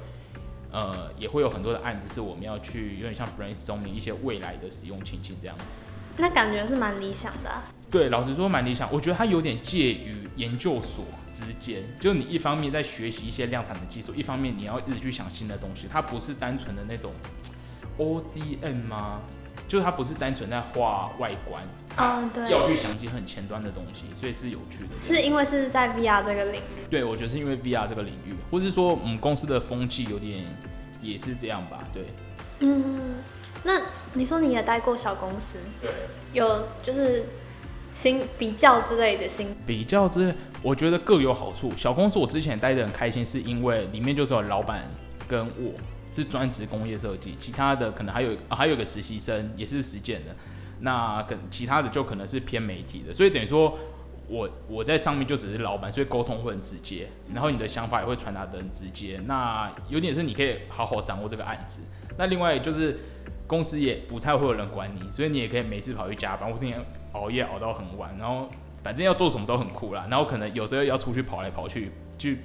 [0.71, 5.77] 呃，也会有很多的案子是我们要去有点像 brainstorming 一些未来的使用情境这样子。
[6.17, 7.49] 那感觉是蛮理想的。
[7.89, 8.91] 对，老实说蛮理想。
[8.91, 15.87] 我觉得它有点介于研究所之间，就你一方面在学习一些量产的技术，一方面你要一直去想新的东西。
[15.91, 17.11] 它不是单纯的那种
[17.97, 19.21] ODM 吗？
[19.67, 21.63] 就是它不是单纯在画外观，
[21.97, 24.99] 嗯，对，要去想一些很前端的东西，所以是有趣的。
[24.99, 26.85] 是因为是在 VR 这个领域？
[26.89, 30.45] 对，我觉得是因为 VR 这个领域，或是说我们公司的风气有点
[31.01, 31.77] 也是这样吧？
[31.93, 32.07] 对，
[32.59, 33.15] 嗯。
[33.65, 33.81] 那
[34.13, 35.89] 你说你也待过小公司，对，
[36.33, 37.25] 有就是
[37.93, 41.71] 新比较之类的新比较之，我觉得各有好处。
[41.77, 44.83] 小公司我之前待的很开心，是因为里面就是有老板
[45.29, 45.71] 跟我
[46.13, 50.35] 是专职工业设计，其他的可能还有还有个实习生也是实践的，
[50.81, 53.79] 那可其他的就可能是偏媒体的，所以等于说
[54.27, 59.21] 我我在上面就只是老板，所以沟通会很直接，然后你的想法也会传达的很直接。
[59.25, 61.79] 那有点是你可以好好掌握这个案子。
[62.17, 62.99] 那另外就是。
[63.45, 66.73] 公司也不太会有人管你，所以你也可以每次跑去加班，或是你
[67.11, 68.49] 熬夜熬到很晚，然后
[68.83, 70.07] 反正要做什么都很酷啦。
[70.09, 72.39] 然后可能有时候要出去跑来跑去，去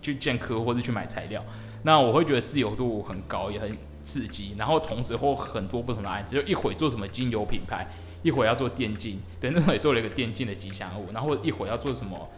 [0.00, 1.44] 去见客户或者去买材料。
[1.82, 3.70] 那我会觉得自由度很高，也很
[4.02, 4.54] 刺激。
[4.58, 7.86] 然后同时或很多不同的案子，就一会做什么精油品牌，
[8.22, 11.06] 一会要做电竞，对，那时候也做了一个电竞的吉祥物。
[11.12, 12.28] 然后一会要做什么？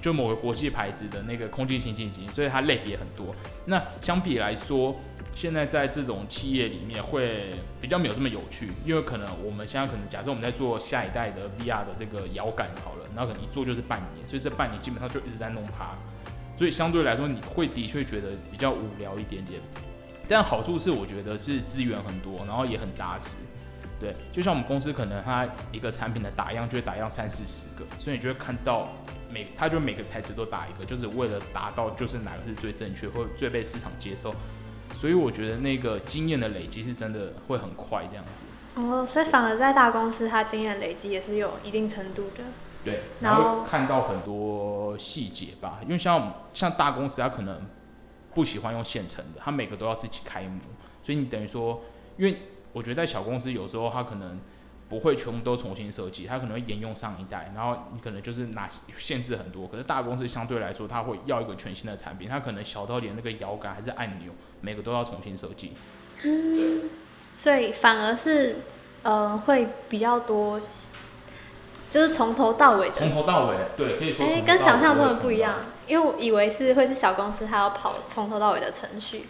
[0.00, 3.34] 就某个国际牌子的那个空气清净机，所以它类别很多。
[3.66, 4.96] 那相比来说，
[5.34, 15.94] 现在在这种企业里面会比较没有这么有趣，因为可能我们现在可能假设我们在做下一代的 VR 的这个遥感好了，然后可能一做就是半年，所以这半年基本上就一直在弄它，
[16.56, 19.60] 所以相对来说你会的确觉得比较无聊一点点。
[20.28, 23.36] 但好处是我觉得是资源很多，然后也很扎实。
[23.98, 28.88] 对，就像我们公司可能它一个产品的打样就会打样三四十个，所以你就会看到
[29.30, 34.34] 每它就每个材质都打一个，就是为了达到就是哪个是最正确或最被市场接受。
[34.94, 38.44] 所以我觉得那个经验的累积是真的会很快这样子。
[38.74, 42.44] 哦，所以反而在大公司，它经验累积也是有一定程度的。
[42.84, 47.62] 对，然后看到很多细节吧，因为像像大公司，它可能
[48.34, 50.60] 不喜欢用现成的，它每个都要自己开模，
[51.02, 51.82] 所以你等于说，
[52.16, 52.38] 因为。
[52.72, 54.38] 我觉得在小公司有时候它可能
[54.90, 59.68] 不会全部都重新设计，它可能会沿用上一代，然后你可能就是拿限制很多。
[59.68, 65.74] 可是大公司相对来说，它会要一个全新的产品，它可能小到连那个摇杆还是按钮，每个都要重新设计。
[66.24, 66.90] 嗯，
[67.36, 68.56] 所以反而是
[69.04, 70.60] 呃会比较多，
[71.88, 72.90] 就是从头到尾。
[72.90, 74.26] 从头到尾，对，可以说。
[74.26, 75.54] 哎，跟想象中的不一样，
[75.86, 79.26] 因为我以为是会是小公司，它要跑从头到尾的程序。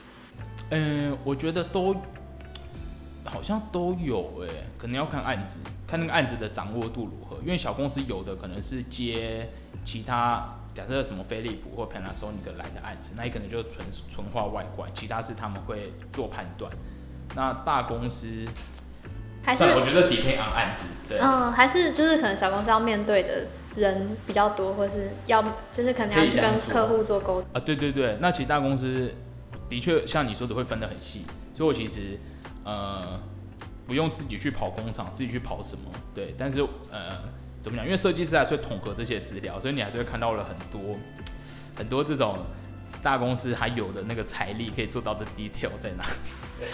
[0.71, 1.95] 嗯，我觉得都。
[3.25, 7.37] 好像都有哎，可能要看案子，看那个案子的掌握度如何。
[7.43, 9.49] 因为小公司有的可能是接
[9.85, 16.73] 其他，假设什么飞利浦或 Panasonic 来的案子，那也可能就纯纯化外观，其他是他们会做判断。
[17.37, 18.27] 那大公司
[19.43, 27.61] 还是我觉得底片昂案子，对，嗯，还是就是可能小公司要面对的人比较多，或是要就是可能要去跟客户做沟通啊。
[27.61, 29.13] 对对对，那其实大公司
[29.69, 32.19] 的确像你说的会分得很细，所以我其实。
[32.65, 33.21] 呃，
[33.87, 35.91] 不用自己去跑工厂，自己去跑什么？
[36.15, 37.19] 对，但是呃，
[37.63, 37.85] 怎么讲？
[37.85, 40.97] 因为设计师还是会统合这些资料，所以你还是会看到了很多
[41.77, 42.39] 很多这种
[43.03, 46.05] 大公司还有的那个财力可以做到的 detail 在哪。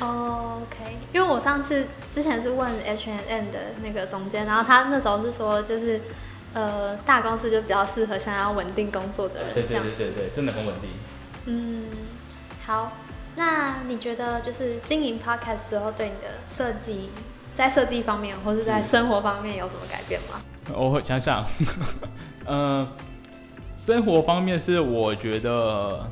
[0.01, 6.01] 哦，OK，因为我上次之前是问 H and N 的那个总监，然后他那时候是说，就是
[6.53, 10.91] 呃，大公司就比较适合想要稳定工作的人，对对对对对，真的很稳定。
[11.47, 11.85] 嗯，
[12.67, 12.93] 好。
[13.37, 17.11] 那你觉得就是经营 podcast 之后，对你的设计，
[17.55, 20.41] 在设计方面或是在生活方面有什么改变吗？
[20.75, 21.45] 我会想想，
[22.47, 22.89] 嗯，
[23.77, 26.11] 生活方面是我觉得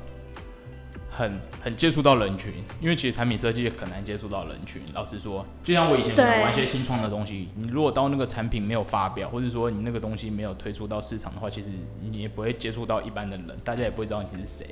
[1.11, 4.83] 很很接触到人群，因为其实产品设计很难接触到人群。
[4.93, 14.67] 老实说，就像我以前玩一些新创的东西，你如果到那个产品没有发表，或者说你那个东西没有推出到市场的话，其实你也不会接触到一般的人，大家也不会知道你是谁。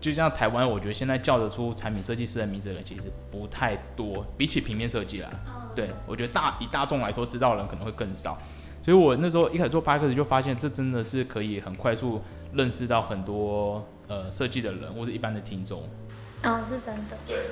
[0.00, 5.30] 就像台湾，我觉得现在叫得出产品设计师的名字的人其实不太多，比起平面设计啦，
[5.74, 8.38] 对我觉得大以大众来说，知道的人可能会更少。
[8.82, 12.22] 所以我那时候一开始做 p a c k 就发现这真的是可以很快速
[12.54, 15.82] 认识到很多呃设计的人或者一般的听众。
[16.44, 17.16] 哦，是真的。
[17.26, 17.50] 对，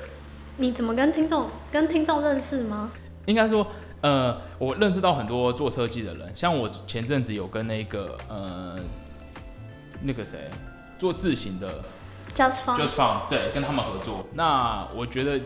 [0.57, 2.89] 你怎么跟听众跟听众认识吗？
[3.27, 3.67] 应该说，
[4.01, 8.75] 呃，我认识到很多做设计的人，像我前阵子有跟那个呃
[10.01, 10.39] 那个谁
[10.97, 11.83] 做字型的
[12.35, 14.25] Just Fun，Just Fun，对，跟他们合作。
[14.33, 15.39] 那我觉得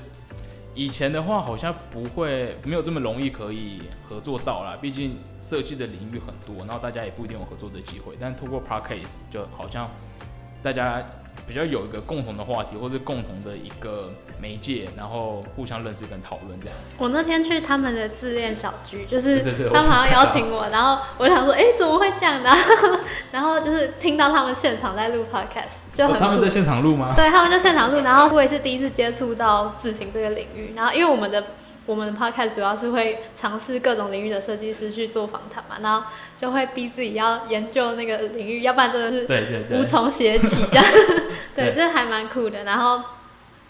[0.76, 8.16] 以前的话好像不会没有这么容易可以合作到啦，毕竟设计的领域很多，然后大家也不一定有合作的机会。
[8.20, 9.90] 但通过 Parkcase 就好像
[10.64, 11.06] 大家
[11.46, 16.96] 比较有一个共同的话题，或是共同的一个媒介，然后互相认识跟讨论这样子。
[16.98, 19.42] 我那天去他们的自恋小聚，就是
[19.74, 22.50] 他们好像邀请我，然后我想说，哎、怎么会这样的、
[23.32, 26.16] 然后就是听到他们现场在录 podcast，就很。
[26.16, 27.14] 哦他们在现场录吗？
[27.14, 31.44] 对他们在现场录，然后我也是第一次接触到自行这个领域，然后因为我们的
[31.86, 40.86] 我们的 podcast 主要是会尝试各种领域的设计师去做访谈嘛，然后就会逼自己要研究那个领域，要不然真的是无从写起这样。
[41.56, 42.64] 对，对 这还蛮酷的。
[42.64, 43.04] 然后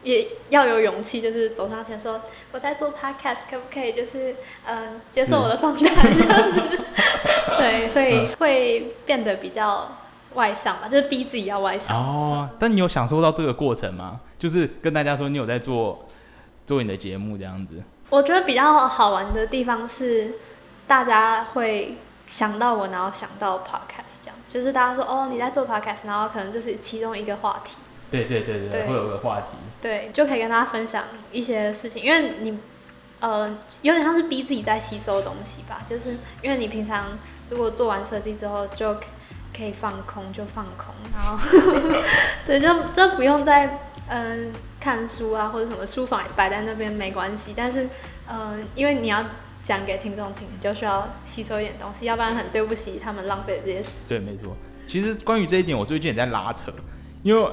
[0.04, 2.22] 也要有勇气，就是走上前说
[2.52, 6.80] 我在做 podcast，可不可以就是嗯接受我的访谈这样子？
[7.58, 9.98] 对，所以会变得比较
[10.34, 11.98] 外向吧，就是逼自己要外向。
[11.98, 14.20] 哦，但你有享受到这个过程吗？
[14.38, 16.06] 就是跟大家说你有在做
[16.66, 17.82] 做你的节目这样子。
[18.14, 20.34] 我觉得比较好玩的地方是，
[20.86, 21.98] 大家会
[22.28, 27.78] 想到我，然后想到 podcast 这样，就是大家说哦你在做 podcast，然后可能就是其中一个话题。
[28.12, 29.48] 对对对对，对会有个话题。
[29.82, 32.56] 对，就可以跟大家分享一些事情，因为你，
[33.20, 33.50] 呃，
[33.82, 37.18] 有点像是逼自己在吸收东西吧，就是因为你平常
[37.50, 39.06] 如果做完设计之后就可
[39.58, 41.36] 可以放空，就放空，然后
[42.46, 47.88] 对，就就不用再嗯、看书啊或者什么书房摆在那边没关系，但是
[48.28, 49.24] 嗯、因为你要
[49.62, 54.08] 讲给听众听，就需要吸收一点东西，要不然很对不起他们浪费这些时间。
[54.10, 54.56] 对，没错。
[54.86, 56.72] 其实关于这一点，我最近也在拉扯，
[57.24, 57.50] 因为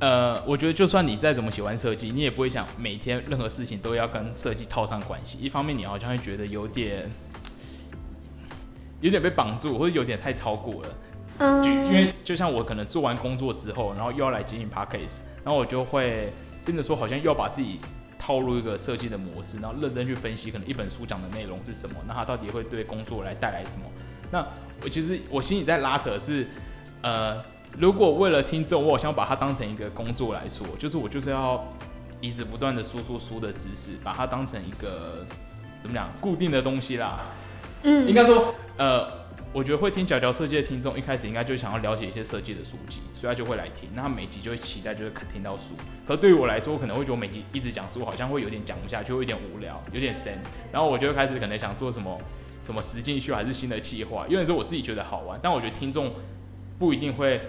[0.00, 5.38] 呃，我觉得就算你再怎么喜欢设计，你也不会想每天任何事情都要跟设计套上关系。
[5.38, 7.08] 一方面，你好像会觉得有点
[9.00, 10.88] 有点被绑住，或者有点太超过了。
[11.38, 16.32] 就因嗯，为就像我可能做完工作之后，然后又要来经营 podcast，然后我就会
[16.64, 17.78] 变得说好像又要把自己
[18.18, 23.84] 套入一个设计的模式，然后认真去分析可能一本书讲的内容是什么，那它到底会对工作来带来什么？
[24.30, 24.44] 那
[24.82, 26.48] 我其实我心里在拉扯是，
[27.02, 27.40] 呃，
[27.78, 31.64] 如果为了听众，我好像把它当成一个工作来说，就是我就是要
[32.20, 35.24] 一直不断的输出书的知识，把它当成一个
[35.82, 37.20] 怎么讲固定的东西啦，
[37.82, 38.08] 嗯。
[38.08, 39.08] 应嗯，该说，呃，
[39.56, 43.88] 我觉得会听角角设计的听众，一开始应该就想要了解一些设计的书籍，所以他就会来听。
[43.94, 45.72] 那他每集就会期待就是听到书。
[46.06, 50.38] 可是对于我来说，我可能会觉得每集一直讲书，好像会有点讲不下去，会有点无聊，有点深。
[50.70, 52.18] 然后我就会开始可能想做什么
[52.66, 54.26] 什么实境秀，还是新的计划。
[54.28, 56.12] 因为是我自己觉得好玩，但我觉得听众
[56.78, 57.40] 不一定会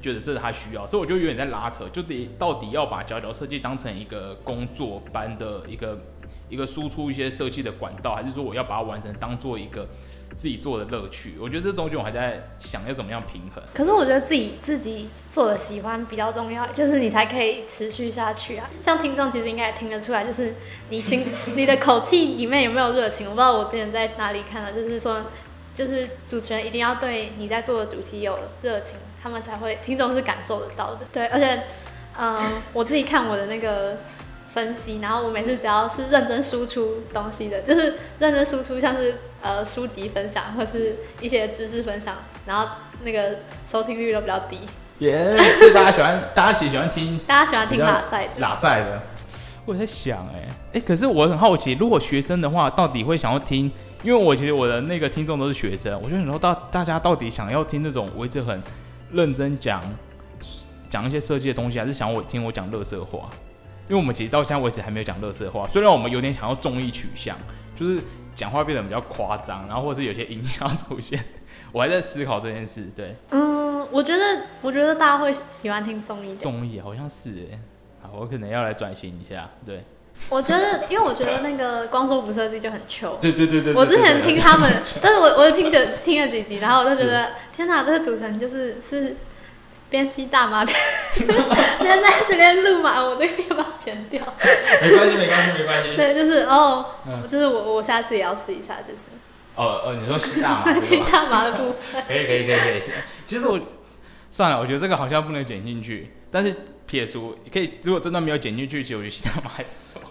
[0.00, 6.02] 觉得这是他需要，所以我就有点在拉扯，就得到底要把角角设计当成一个工作班的一个
[6.48, 9.88] 一个输出一些设计的管道，还是说我要把它完成当做一个
[10.36, 11.34] 自己做的乐趣？
[11.40, 13.62] 我觉得这中间我还在想要怎么样平衡。
[13.74, 18.68] 可是我觉得自己自己做的喜欢比较重要，就是你才可以持续下去啊。
[18.80, 20.54] 像听众其实应该也听得出来，就是
[20.90, 23.26] 你心 你的口气里面有没有热情。
[23.26, 25.22] 我不知道我之前在哪里看到，就是说，
[25.74, 31.06] 就是主持人一定要对你在做的主题有热情，他们才会听众是感受得到的。
[31.12, 31.62] 对，而且，
[32.18, 33.98] 嗯、我自己看我的那个。
[34.56, 42.16] 分析，然后我每次只要是认真输出东西的，就是认真输出，像是呃书籍分享或是一些知识分享，
[42.46, 42.66] 然后
[43.02, 44.60] 那个收听率都比较低。
[45.00, 49.02] 耶、是大家喜欢，大家其实喜欢听 大家喜欢听拉赛的，拉赛的。
[49.66, 53.70] 我在想、哎，哎，可是我很好奇，如果学生的话，到底会想要听？
[54.02, 58.62] 因为我其实我的那个听众都是学生，我就想说大大家到底想要听那种我一直很
[59.12, 59.82] 认真讲
[60.88, 63.28] 讲一些设计的东西，还是想我听我讲乐色话？
[63.88, 67.36] 因为我们其实到现在为止还没有讲乐色话，虽然我们有点想要综艺取向，
[67.74, 68.00] 就是
[68.34, 71.22] 讲话变得比较夸张，然后或者是有些音效出现，
[71.72, 72.88] 我还在思考这件事。
[72.96, 76.34] 对，嗯，我觉得我觉得大家会喜欢听综艺。
[76.36, 77.58] 综艺好像是哎、
[78.02, 79.50] 好，我可能要来转型一下。
[79.64, 79.84] 对，
[80.28, 83.16] 我觉得，因为我觉得那个光说不设计就很糗。
[83.22, 89.16] 对对对对我之前听他们， 但是我我听着听了几集，然后我就觉得，天哪，这个主持人就是是
[89.88, 90.76] 边吸大麻边
[91.80, 94.20] 边在这边录嘛，我这个要不要剪掉？
[94.82, 95.96] 没关系，没关系，没关系。
[95.96, 99.00] 对，就是哦，嗯就是我我下次也要试一下，就是
[99.54, 101.08] 哦哦，你说吸大麻吸 对吧？
[101.12, 102.02] 大麻的部分。
[102.08, 102.82] 可以可以可以可以。
[103.24, 103.60] 其实我
[104.30, 106.54] 算了，我觉得这个好像不能剪进去，但是
[106.86, 110.02] 撇除可以，如果真的没有剪进去，其实我觉得吸大麻还不错，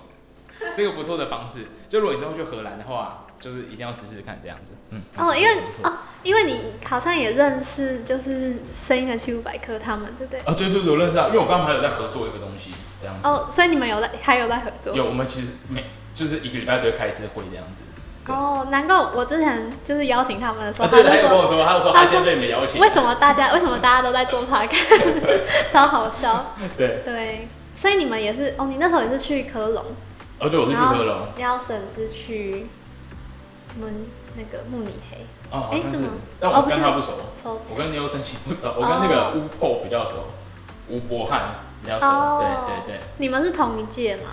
[0.76, 1.66] 这个不错的方式。
[1.90, 4.72] 就如果你之后去荷兰的话，就是一定要试试看这样子。
[4.92, 5.02] 嗯。
[5.18, 10.40] 哦，因为哦，因为你好像也认识，就是声音的七五百科他们，对不对？
[10.42, 13.28] 啊，对对对，我认识啊，因为我刚刚还有在合作一个东西，这样子。
[13.28, 14.96] 哦，所以你们有在还有在合作？
[14.96, 17.82] 有，我们其实每就是一个礼拜都会开一次会这样子。
[18.28, 22.82] 哦，难怪我之前就是邀请他们的时候，他就跟我说，他说他先被你们邀请。
[22.82, 24.68] 为什么大家为什么大家都在做 p a
[25.72, 26.56] 超好笑。
[26.76, 29.86] 对对，所以你们也是哦，你那时候也是去科隆。
[30.40, 31.28] 哦，对，我是去科隆。
[31.38, 32.66] Nelson 是去
[33.80, 35.26] mun 那个慕尼黑。
[35.52, 36.10] 哦，哎，是吗？
[36.40, 37.14] 但我跟他不熟，
[37.44, 40.28] 我跟 Nelson 不熟，我跟那个乌破比较熟，
[40.90, 42.42] 吴博汉比较熟。
[42.42, 43.00] 对对对。
[43.18, 44.32] 你们是同一届吗？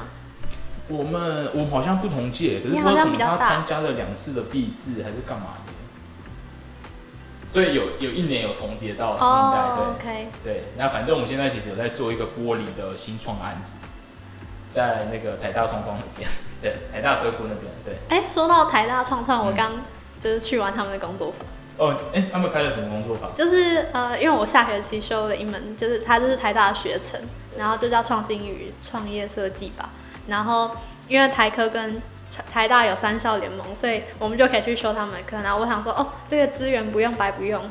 [0.88, 5.72] 我们我好像不同届，可是不知道什么他参加了两次的毕制还是干嘛的，
[7.46, 10.64] 所以有有一年有重叠到新一代，对对。
[10.76, 13.76] 那反正我们现在其实有在做一个玻璃的新创案子，
[14.72, 16.28] 在那个台大创创那边，
[16.62, 17.96] 对，台大车库那边，对。
[18.08, 19.82] 哎，说到台大创创，我刚
[20.18, 21.46] 就是去完他们的工作坊。
[21.76, 23.32] 哦，哎，他们开了什么工作坊？
[23.34, 27.20] 就是呃，因为我下学期修了一门，就是它就是台大的学程，
[27.58, 29.90] 然后就叫创新与创业设计吧。
[30.26, 30.70] 然后，
[31.06, 32.00] 因为台科跟
[32.50, 35.36] 台大有三校联盟，所以我们就可以去修他们的课。
[35.42, 37.62] 然后我想说，哦，这个资源不用白不用。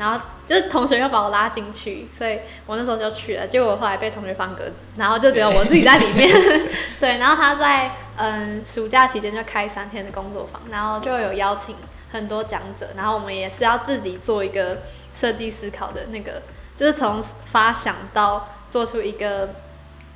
[0.00, 3.46] 然后就是同学又把我拉进去，所以我那时候就去了。
[3.46, 6.28] 结果后来被同学放鸽子，然后就只有我自己在里面。
[6.98, 11.76] 对，然后他在嗯暑假期间就开三天的工作坊，然后就有邀请
[12.10, 14.78] 很多讲者，然后我们也是要自己做一个
[15.12, 16.40] 设计思考的那个，
[16.74, 19.50] 就是从发想到做出一个。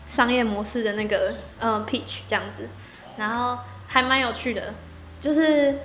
[0.06, 2.68] 商业模式的那个嗯 pitch 这样子，
[3.16, 3.56] 然后
[3.88, 4.74] 还蛮有趣的，
[5.18, 5.78] 就是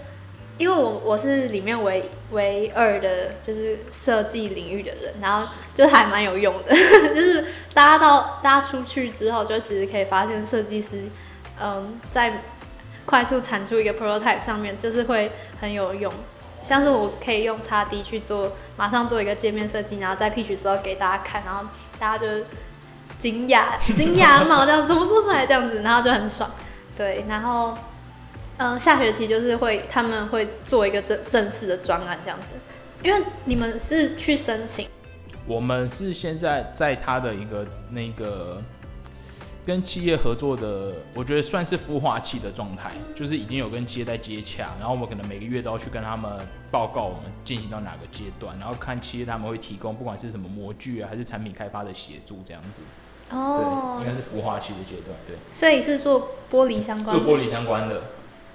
[0.59, 6.75] 因为我我是里面唯唯二的，就是设计领域的人，然后就还蛮有用的，
[7.15, 11.09] 就是大家到大家出去之后，就其实可以发现设计师
[11.59, 12.43] 嗯在
[13.05, 16.13] 快速产出一个 prototype 上面，就是会很有用，
[16.61, 22.27] 像是我可以用叉 D 去做，马上做一个界面设计，然后在 pitch 时候给大家看，然后大家就。
[23.17, 26.49] 惊讶，惊讶嘛，这样怎么做出来这样子，然后就很爽，
[26.95, 27.77] 对，然后，
[28.59, 32.53] 嗯，下学期就是会他们会做一个正正式的专案这样子，
[33.01, 34.87] 因为你们是去申请，
[35.47, 38.61] 我们是现在在他的一个那个
[39.65, 46.29] 跟企业合作的，我觉得算是孵化器的状态，就是已经有跟企业在接洽，然后我们可能每个月都要去跟他们
[46.69, 52.81] 报告我们进行到哪个阶段，然后看企业他们会提供不管是什么模具啊，还是产品开发的协助这样子。
[53.31, 55.37] 哦，应该是孵化器的阶段，对。
[55.53, 57.15] 所以是做玻璃相关。
[57.15, 58.01] 做玻璃相关的，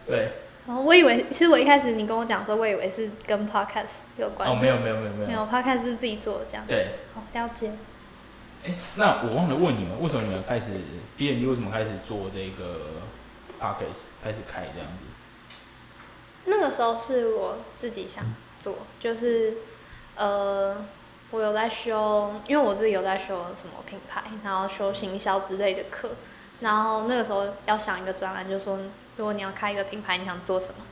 [0.06, 0.32] 对。
[0.66, 4.48] 然后，我以为，其实我一开始你跟我讲说，我以为是跟 podcast 有关。
[4.48, 5.26] 哦，没有没有没有没有。
[5.28, 6.64] 没有 podcast 是自己做的这样。
[6.66, 6.88] 对。
[7.14, 7.72] 好，了解。
[8.66, 10.72] 哎，那我忘了问你们，为什么你们开始
[11.16, 11.34] 毕业？
[11.34, 13.02] 你为什么开始做这个
[13.60, 15.56] podcast，开始开这样子？
[16.46, 18.24] 那个时候是我自己想
[18.58, 19.54] 做，就是
[20.16, 20.76] 呃。
[21.30, 26.10] 我有在修，因为我自己有在修什么品牌，然后修行销之类的课，
[26.60, 28.78] 然后那个时候要想一个专栏，就说
[29.16, 30.84] 如果你要开一个品牌，你想做什么？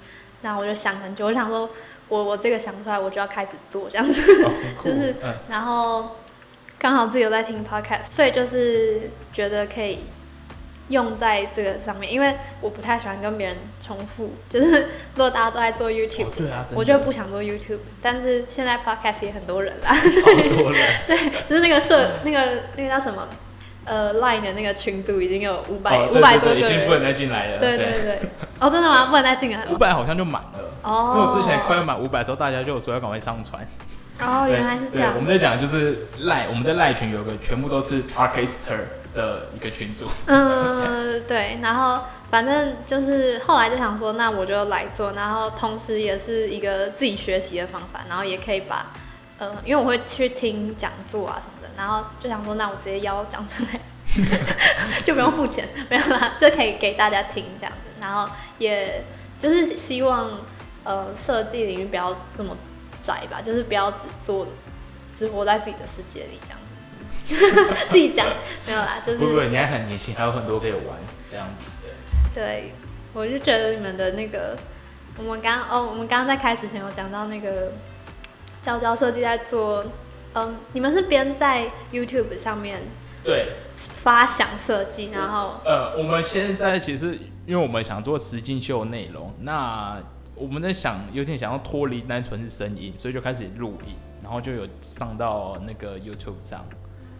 [0.43, 1.71] 那我就想很久，我想说
[2.09, 4.45] 我我这个想出来，我就要开始做这样子，
[4.83, 5.15] 就是，
[5.49, 6.17] 然后
[6.79, 10.01] 刚好自己有在听 podcast，所以就是觉得可以。
[10.89, 14.33] 用在这个上面，因为我不太喜欢跟别人重复。
[14.51, 14.81] 就是
[15.15, 17.79] 如果大家都在做 YouTube，对啊，我就不想做 YouTube。
[18.03, 19.97] 但是现在 Podcast 也很多人啦，
[20.59, 20.83] 多人。
[21.07, 21.17] 对，
[21.49, 23.27] 就是那个社，那个那个叫什么？
[23.85, 27.59] 呃，Line 的那个群组已经有五百五百多个人，已经不能再进来了。
[27.59, 28.19] 对对对。
[28.61, 29.07] 哦，真的吗？
[29.07, 29.73] 不能再进来了。
[29.73, 30.71] 五百好像就满了。
[30.83, 31.15] 哦。
[31.17, 33.67] 因为我之前快要满五百的时候，大家就说要赶快上传。
[34.21, 35.15] 哦，原来是这样。
[35.17, 38.79] 我们在讲就是赖，我们在赖群有个全部都是 Podcaster
[39.15, 40.07] 的一个群组。
[40.27, 41.59] 嗯，对。
[41.61, 48.91] 然后反正就是后来就想说，那我就来做，然后同时也是一个自己学习的方法，然后也可以把，
[49.39, 53.81] 呃，因为我会去听讲座啊什么的，然后就想说，那我直接邀讲出来，
[55.05, 57.91] 就不用付钱，没有啦，就可以给大家听这样子。
[58.01, 59.05] 然后也
[59.39, 60.31] 就是希望，
[60.85, 62.57] 呃，设计领域不要这么。
[63.01, 64.47] 窄吧，就是不要只做，
[65.13, 67.75] 只活在自己的世界里这样子。
[67.91, 68.25] 自己讲
[68.65, 70.85] 没有啦，就是不不，你还很年轻，还有很多可以玩
[71.29, 71.69] 这样子。
[72.33, 72.73] 对，
[73.13, 74.57] 我就觉得你们的那个，
[75.19, 77.73] 我们刚哦，我们刚刚在开始前有讲到那个
[78.61, 79.85] 娇娇设计在做，
[80.35, 82.83] 嗯，你们是编在 YouTube 上面
[83.25, 89.99] 对发想设计，然后呃，我们现在其实因为我们想做实境秀内容，那。
[90.35, 96.65] 我们在想，有点想要脱离单纯是声音，所以就开始录影，然后就有上到那个 YouTube 上。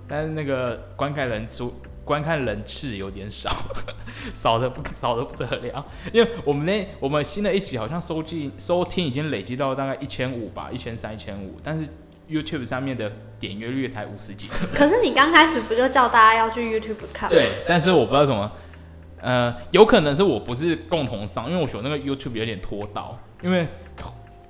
[0.09, 1.73] 但是那个观看人数、
[2.05, 3.55] 观看人次有点少，
[4.35, 5.87] 少的不少的不得了。
[6.11, 11.89] 因为我们那我们新的一集好像收进收听已经累积到大概一千五吧，一千三、一千五，但是
[12.29, 14.49] YouTube 上面的点阅率才五十几。
[14.75, 17.29] 可是你刚开始不就叫大家要去 YouTube 看？
[17.29, 18.53] 对，但是我不知道怎么，
[19.21, 23.67] 呃，有可能是我不是共同上，因为我选那个 YouTube 有点拖到，因为。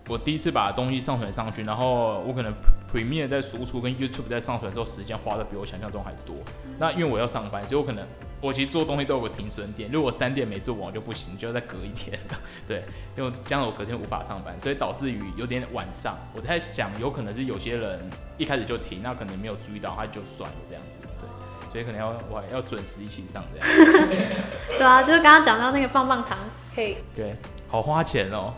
[0.08, 2.52] 我第一次把东西上传上去，然后我可能
[2.92, 6.36] Premiere 在输出跟 YouTube 在上传之后，时间花的比我想象中还多。
[6.78, 8.06] 那因为我要上班，所以我可能
[8.40, 12.18] 我其实做东西都有个停损点，如果三点没做完就不行，就要再隔一天。
[12.68, 12.82] 对，
[13.16, 16.18] 因为这样我隔天无法上班，所以导致于有点晚上。
[16.34, 17.98] 我在想，有可能是有些人
[18.36, 21.08] 一开始就停，那可能没有注意到，他就算了这样子。
[21.20, 24.06] 对，所以可能要我还要准时一起上这样。
[24.68, 26.36] 对啊，就是刚刚讲到那个棒棒糖，
[26.74, 26.98] 可以。
[27.14, 27.34] 对，
[27.68, 28.52] 好花钱哦。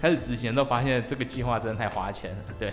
[0.00, 2.72] 开始执行都发现这个计划真的太花钱了，对。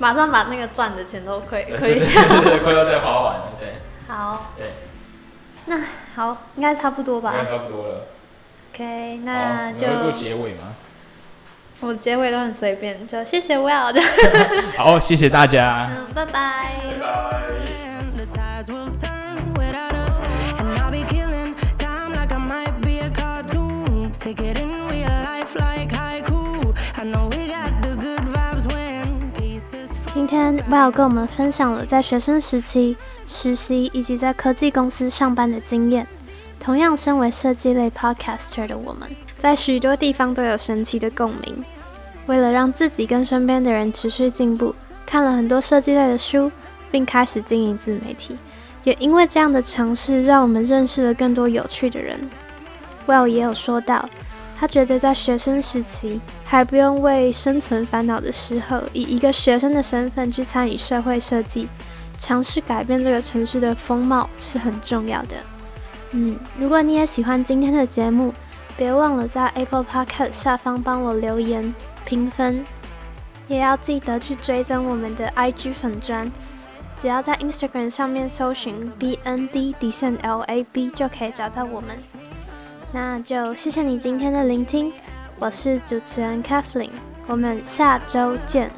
[0.00, 2.22] 马上把那个赚的钱都亏 亏掉，
[2.64, 3.74] 亏到再花完了，对。
[4.08, 4.52] 好。
[4.56, 4.66] 对。
[5.66, 5.78] 那
[6.16, 7.32] 好，应该差不多吧。
[7.32, 8.06] 应该差不多了。
[8.72, 9.86] OK，那就。
[10.00, 10.74] 做结尾吗？
[11.80, 14.00] 我结尾都很随便，就谢谢 Well 的。
[14.76, 15.90] 好，谢谢大家。
[15.90, 16.76] 嗯，拜拜。
[16.98, 17.40] 拜拜。
[30.12, 32.96] 今天 Well 跟我们分享了在学生时期
[33.28, 36.04] 实习以及在科技公司上班的经验。
[36.58, 39.08] 同样身为设计类 Podcaster 的我们，
[39.38, 41.64] 在许多地方都有神奇的共鸣。
[42.26, 44.74] 为了让自己跟身边的人持续进步，
[45.06, 46.50] 看了很多设计类的书，
[46.90, 48.36] 并开始经营自媒体。
[48.82, 52.18] 也因为这样的尝试，让我们认识了更多有趣的人。
[53.06, 54.08] Well 也有说到。
[54.58, 56.20] 他觉得在学生时期
[56.50, 61.68] 还不用为生存烦恼的时候，以一个学生的身份去参与社会设计，
[62.18, 65.36] 尝试改变这个城市的风貌是很重要的。
[66.10, 68.34] 嗯，如果你也喜欢今天的节目，
[68.76, 71.72] 别忘了在 Apple Podcast 下方帮我留言
[72.04, 72.64] 评分，
[73.46, 76.28] 也要记得去追踪我们的 IG 粉砖，
[76.96, 81.96] 只要在 Instagram 上面搜寻 BND 底线 LAB 就可以找到我们。
[82.92, 84.92] 那就谢谢你今天的聆听，
[85.40, 86.90] 我是主持人 kathleen
[87.26, 88.70] 我们下周见。